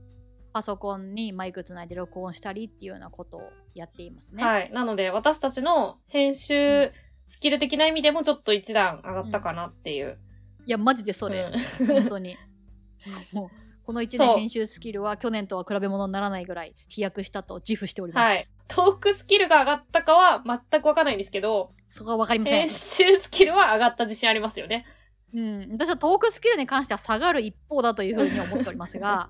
[0.59, 3.43] パソコンにマイクつないで録音したりっていうようなことを
[3.77, 4.73] やっていますね、はい。
[4.73, 6.91] なので、私たちの編集
[7.27, 10.19] スキル的な意味でもちょっと一段上がったかなっていう。
[10.67, 12.37] いやマジでそれ、うん本当に
[13.33, 13.49] もう
[13.87, 18.45] この1そう年編集スキルは去年とは比べ物にならないぐらい飛躍したと自負しております、はい。
[18.67, 22.69] トークスキルが上がったかは全くわかんないんですけど、そこはわかりません編。
[22.69, 24.87] 集スキルは上がった自信ありますよね。
[25.35, 29.29] うん、私はトークスキルに関しては下がる一方だというふうに思っておりますが、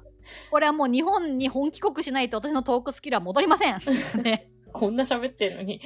[0.50, 3.78] これはもう日本に本帰国しないと私のトークスキルは戻りません。
[4.22, 4.50] ね。
[4.72, 5.80] こんな喋ってんのに。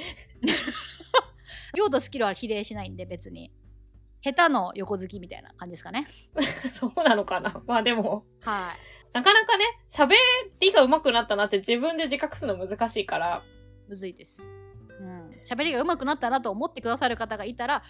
[1.75, 3.51] 量とスキルは比例しないんで別に。
[4.21, 6.07] 下手の横好きみたいな感じですかね。
[6.73, 9.13] そうなのかなまあでも、はい。
[9.13, 10.13] なかなかね、喋
[10.59, 13.43] りが上手くなったなって自分で自覚するの難しいから、
[13.89, 14.41] むずいです。
[14.99, 15.29] うん。
[15.43, 17.83] 喋りが上手くなったなと思ってくださる方がいたら、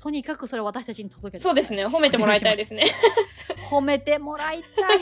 [0.00, 2.84] とにかくそれを私たちに届けてそうですね、褒めてもらいたいですね。
[3.70, 4.98] 褒めてもらいたい。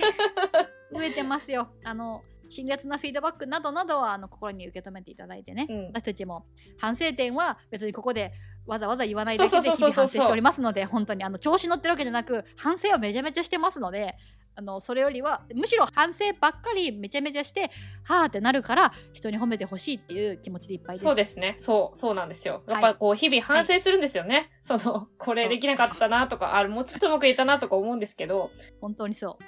[0.92, 1.68] 増えてますよ。
[1.82, 6.46] あの、辛辣なフィードバックなどなどはあの心に受け止めていただいてね、うん私たちも
[6.78, 8.32] 反省点は別にここで
[8.66, 14.16] わざわざ言わないだけで日々反省しておりますので本当にあの調子乗ってるわけじゃなく反省はめちゃめちゃしてますので
[14.56, 17.70] あのそれよりはむしろ反省ばっかりめちゃめちゃして
[18.04, 21.04] はあってなるから人に褒めてほしいっていう気持ちでいっぱいです。
[21.04, 21.56] そうですね。
[21.58, 22.62] そう、そうなんですよ。
[22.66, 24.50] はいやっぱこう、日々反省するんですよね。
[24.62, 28.50] その、これできなかったなとか、あもうちょっとうまくいったなとか思うんですけど。
[28.80, 29.44] 本当にそう。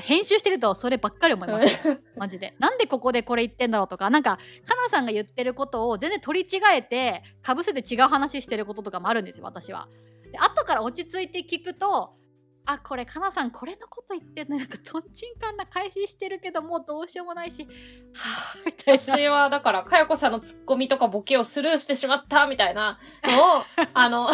[0.00, 2.00] 編集してるとそればっかり思います。
[2.16, 2.54] マジで。
[2.58, 9.88] なんでここでこれ言ってんだろうとか、なんか、かなさんが言ってることを全然取り違えて、かぶせて違う話してることとかもあるんですよ、私は。
[10.32, 12.15] で、後から落ち着いて聞くと、
[12.66, 19.00] あ、これ、かなさん、これのこと言ってんの、なんか、とんちんかんな返ししてるけど、もうどうしようもないし、はぁ、みたいな。
[19.00, 23.64] 私は、だから、かよこさんのツッコミとかボケをスルーしてしまったみたいなのを、
[23.94, 24.30] あの、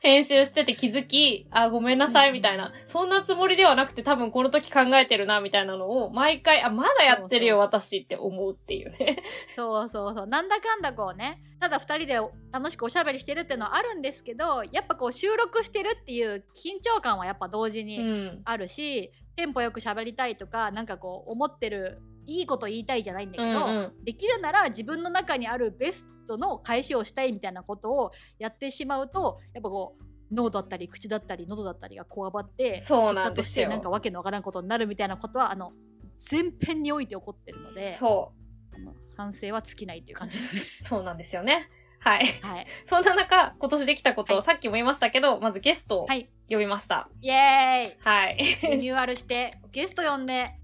[0.00, 2.72] 編集してて気づき、あ、ごめんなさいみたいな。
[2.86, 9.22] そんなつもりではなくて多分この時考えてるなみたいなのを、毎回、あ、まだやってるよ私って思うっていうね。
[9.54, 12.14] そうそうそうなんだかんだこうねただ2人で
[12.52, 18.40] 楽しくおしゃべりしてるっていうのはあるんですけどやっぱこう収録してるっていう緊張感はやっぱ同時うにん。
[18.44, 22.00] あるし、テンポよく喋りたいとかなんかこう思ってる
[22.30, 33.68] いいこと言いたいじゃないんだけど、うんうんできるなら自分の中にあるベストの返しをしたいみたいなことをやってしまうとやっぱこう脳だったり口だったり喉だったりがこわばってそうなん結果としてですよ。
[33.70, 35.72] なんかわけのわからんことになるみたいなことはあの
[36.18, 38.32] 全編において起こってるのでそ
[38.74, 40.62] あの反省は尽きないっていう感じですね。
[40.80, 40.84] う。
[40.84, 41.68] そうなんですよね。
[41.98, 42.24] はい。
[42.40, 47.10] はい、そんな中、今年できたことを、はいさっきも言いましたけど、まずゲストをはい、呼びました。
[47.20, 48.38] イエはい。
[48.40, 50.54] ーイリニューアルしてゲスト呼んで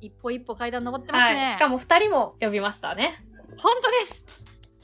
[0.00, 1.44] 一歩一歩階段登ってますね。
[1.44, 1.52] はい。
[1.52, 3.14] しかも二人も呼びましたね。
[3.56, 4.26] 本当です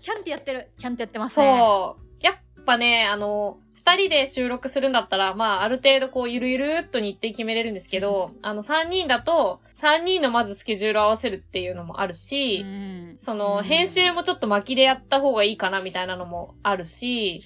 [0.00, 1.58] ちゃんとやってるちゃんとやってますね。
[1.58, 2.24] そう。
[2.24, 17.42] やっぱね、あの、二人で収録するんだったら、まあ、ある程度こう、ゆるゆるっと日程決めれるんですけど、 あの、三人だと、三人のまずスケジュールを合わせるっていうのもあるし、うんその、うん編集もちょっと巻きでやった方がいいかなみたいなのもあるし、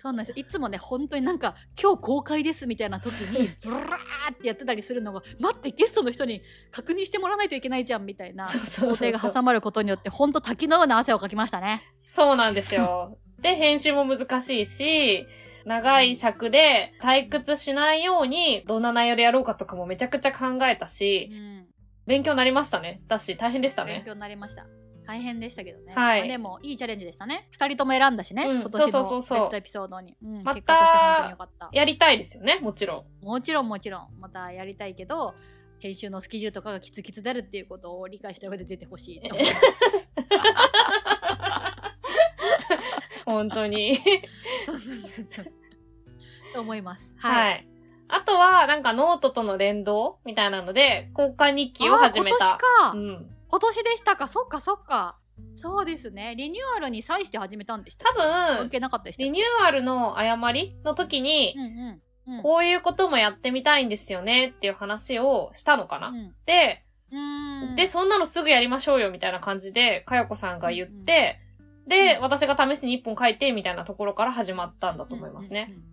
[0.00, 6.40] そうなんですよいつもね本当になんか今日公開ですみたいな時に ブラーってやってたりするのが待ってゲストの人に
[6.70, 11.82] 確認してもらわないといけないじゃんみたいなそうそうそう工程が挟まることによって本当滝のような汗をかきましたね。
[11.96, 13.18] そうなんですよ。
[13.40, 15.26] で、編集も難しいし、
[15.64, 21.66] 長い尺で退屈しないように、どんな内容でやろうかとかもめちゃくちゃ考えたし、ん
[22.06, 23.02] 勉強になりましたね。
[23.06, 23.96] だし、大変でしたね。
[23.96, 24.66] 勉強になりました。
[25.08, 25.94] 大変でしたけどね。
[25.94, 27.48] はいまあでもいいチャレンジでしたね。
[27.50, 30.14] 二人とも選んだしね、うん今年のベストエピソードに。
[30.22, 31.70] うんまた結果として本当によかった。
[31.72, 33.24] やりたいですよね、もちろん。
[33.24, 35.34] もちろんもちろんまたやりたいけど
[35.80, 39.46] 編集のスケジュールとかがキツキツであるっていうことを理解した上で出てほしいと思い
[43.24, 43.98] 本当に。
[46.52, 47.14] と思います。
[47.16, 47.52] はい。
[47.52, 47.66] はい。
[48.08, 52.36] あとは、なんかノートとの連動みたいなので、交換日記を始めた。
[52.36, 53.37] 今年か、うん。
[53.48, 54.28] 今年でしたか？
[54.28, 55.18] そっかそっか。
[55.54, 56.34] そうですね。
[56.36, 58.22] リニューアルに際して始めたんでした多分、
[58.58, 62.42] 関係なかったでしたリニューアルの誤りの時にう、んうんうん。
[62.42, 66.08] こういうこともやってみたいんですよねっていう話をしたのかな。
[66.08, 66.34] うん。
[66.44, 67.16] で、う
[67.72, 67.74] ん。
[67.76, 71.40] で、そんなのすぐやりましょうよみたいな感じで、かよこさんが言って、
[71.86, 72.22] で、うん。
[72.22, 75.66] 私が試しに一本書いてみたいなところから始まったんだと思いますね。
[75.68, 75.88] うんうんうん。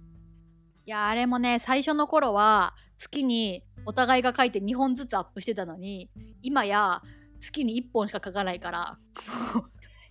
[0.87, 6.11] いやあれもね最初の頃は月にお互いが書いて2本ずつアップしてたのに
[6.43, 7.01] 今や
[7.45, 8.97] 月に1本しか書かないから。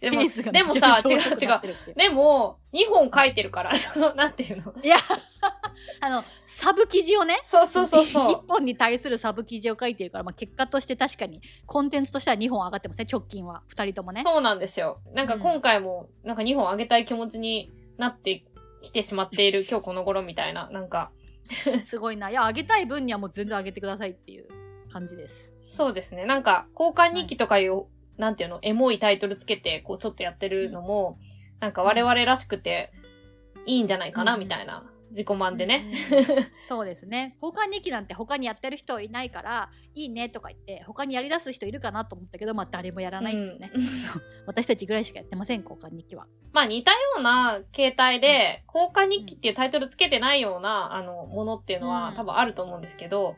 [0.01, 0.23] でも、
[0.53, 1.95] でもさ、違う違う。
[1.97, 4.75] でも、2本書いてるから、 その、なんていうの？
[4.83, 4.97] いや
[6.01, 8.45] あのサブ記事をねそうそうそうそ1う。
[8.47, 13.63] 本に対するサブ記事を書いてるから、まあ、結果として確かにコンテンツとしては2本上がってますね直近は。
[13.75, 14.23] 2人ともね。
[14.25, 15.01] そうなんですよ。
[15.15, 18.45] なんか今回も、なんか2本あげたい気持ちになって
[18.83, 21.11] きてしまっている 今日この頃みたいな、なんか、
[21.85, 22.31] すごいな。
[22.31, 24.49] いや上げたい分にはもう全然上げてくださいっていう
[24.91, 26.25] 感じですそうですね。
[26.25, 31.19] なんか、交換日記とかいう、なんていうの、エモいタイトルつけて、こう、ちょっとやってるのも、
[31.61, 32.93] なんか我々らしくて、
[33.67, 34.41] いいんじゃないかな、うん。
[34.41, 34.85] みたいな。
[35.11, 35.89] 自己満でね。
[36.67, 37.37] そうですね。
[37.41, 43.87] 交換日記なんて他にやってる人いないからいいねとか言って他にやりだす人いるかなと思ったけどまあ誰もやらないっていうね、うん。
[44.47, 46.27] 私たちぐらいしかやってません交換日記は。
[46.53, 52.15] まあ似たような形態で、交換日記っていうタイトルつけてないような、あの、ものっていうのはうん。
[52.17, 53.37] 多分あると思うんですけど、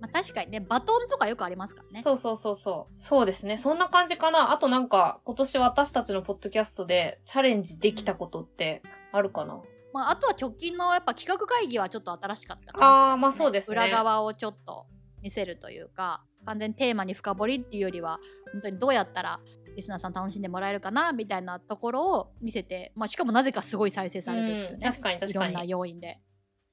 [0.00, 3.00] まあ確かにねバトンとかよくありますからねそうそうそうそう。
[3.00, 3.58] そうですね。
[3.58, 4.52] そんな感じかな。
[4.52, 8.82] あとなんか、今年私たちのポッドキャストでチャレンジできたことって
[9.12, 9.60] あるかな？
[9.92, 14.86] まあ、あとは直近のやっぱ企画会議はちょっと新しかったかなあーまあそうですね裏側をちょっと
[15.22, 18.20] 見せるというか完全にテーマに深掘りっていうよりは
[18.52, 19.40] 本当にどうやったら
[19.76, 26.18] リスナーさん楽しんでもらえるかなみたいなところを見せて、まあ、しかもなぜかすごい再生されるっていうね、うん確かに確かにいろんな要因で。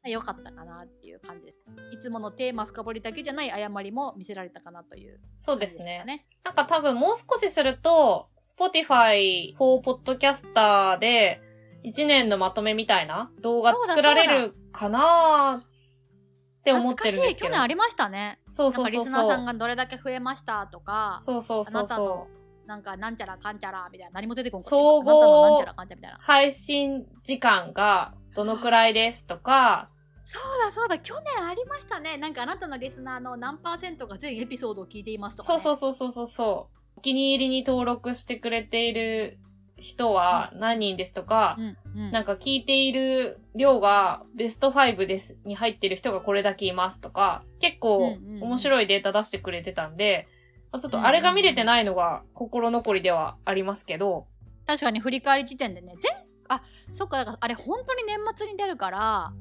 [0.10, 1.58] 良かったかなっていう感じです。
[1.92, 6.04] いつものテーマ深掘りだけじゃない誤りも見せられたかなというそうで感じですね。
[6.06, 6.26] ね。
[6.44, 11.42] なんか多分もう少しすると、Spotify for Podcaster で
[11.84, 17.30] 1年のまとめみたいな動画作られるかなって思ってるんですけど。
[17.30, 18.40] 懐かしい去年ありましたね。
[18.48, 19.06] そうそうそうそう。
[19.06, 22.28] スナーさんがどれだけ増えましたとか、そうそうそうそ
[22.66, 26.20] なんかなんちゃらかんちゃらみたいな何も出てこんかった総合あなたのなんちゃらかんちゃらみたいなう。
[26.22, 29.90] 配信時間がどのくらいですとか、
[30.26, 32.18] そうだそうだ去年ありましたね。
[32.18, 36.80] なんかあなたのリスナーの何パーセントが全エピソードを聞いていますとか、そうね、そうそうそうそうそう。
[36.98, 39.38] お気に入りに登録してくれている
[39.78, 48.44] 人は何人ですとか、うんうん、なんか聞いている量がベスト5ですに入ってる人がこれだけいますとか、結構うんうんうん。
[48.44, 50.28] 面白いデータ出してくれてたんで、
[50.72, 54.26] まあちょっとあれが見れてないのが心残りではありますけど、
[54.66, 56.62] 確かに振り返り時点でね前あ
[56.92, 59.34] そっかだからあれ本当に年末に出るから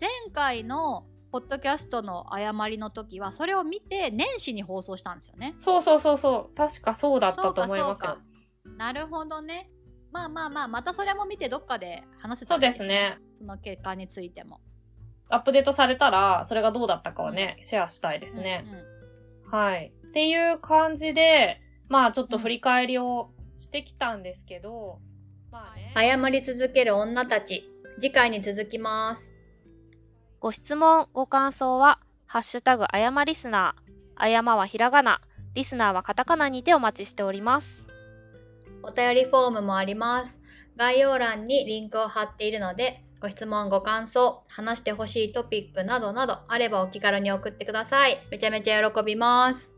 [0.00, 5.52] 前回のポッドキャストの誤りの時はそれを見て年始に放送したんですよね。
[5.56, 8.10] そうそうそうそう、確かそうだったと思いますよ。
[8.10, 8.76] そうか。
[8.76, 9.70] なるほどね。
[10.12, 13.18] まあまあまあまたそれも見てどっかで話せたそうですね。
[13.38, 14.60] その結果についても。
[15.28, 18.64] アップデートされたら、それがどうだったかはね、シェアしたいですね。
[18.66, 19.50] うんうん。
[19.50, 19.92] はい。
[20.08, 25.00] っていう感じで、まあちょっと振り返りをしてきたんですけど、
[25.50, 25.92] まあね。
[25.94, 27.70] 謝り続ける女たち。
[27.98, 29.35] 次回に続きます
[30.38, 35.20] ご質問、ご感想は、ハッシュタグあやまリスナー、あやまはひらがな、
[35.54, 37.86] リスナーはカタカナにてお待ちしております。
[38.82, 40.40] お便りフォームもあります。
[40.76, 48.18] 概要欄にリンクを貼っているので、ご質問、ご感想、話してほしいトピックなどなどあればお気軽に送ってください。
[48.30, 49.75] めちゃめちゃ喜びます。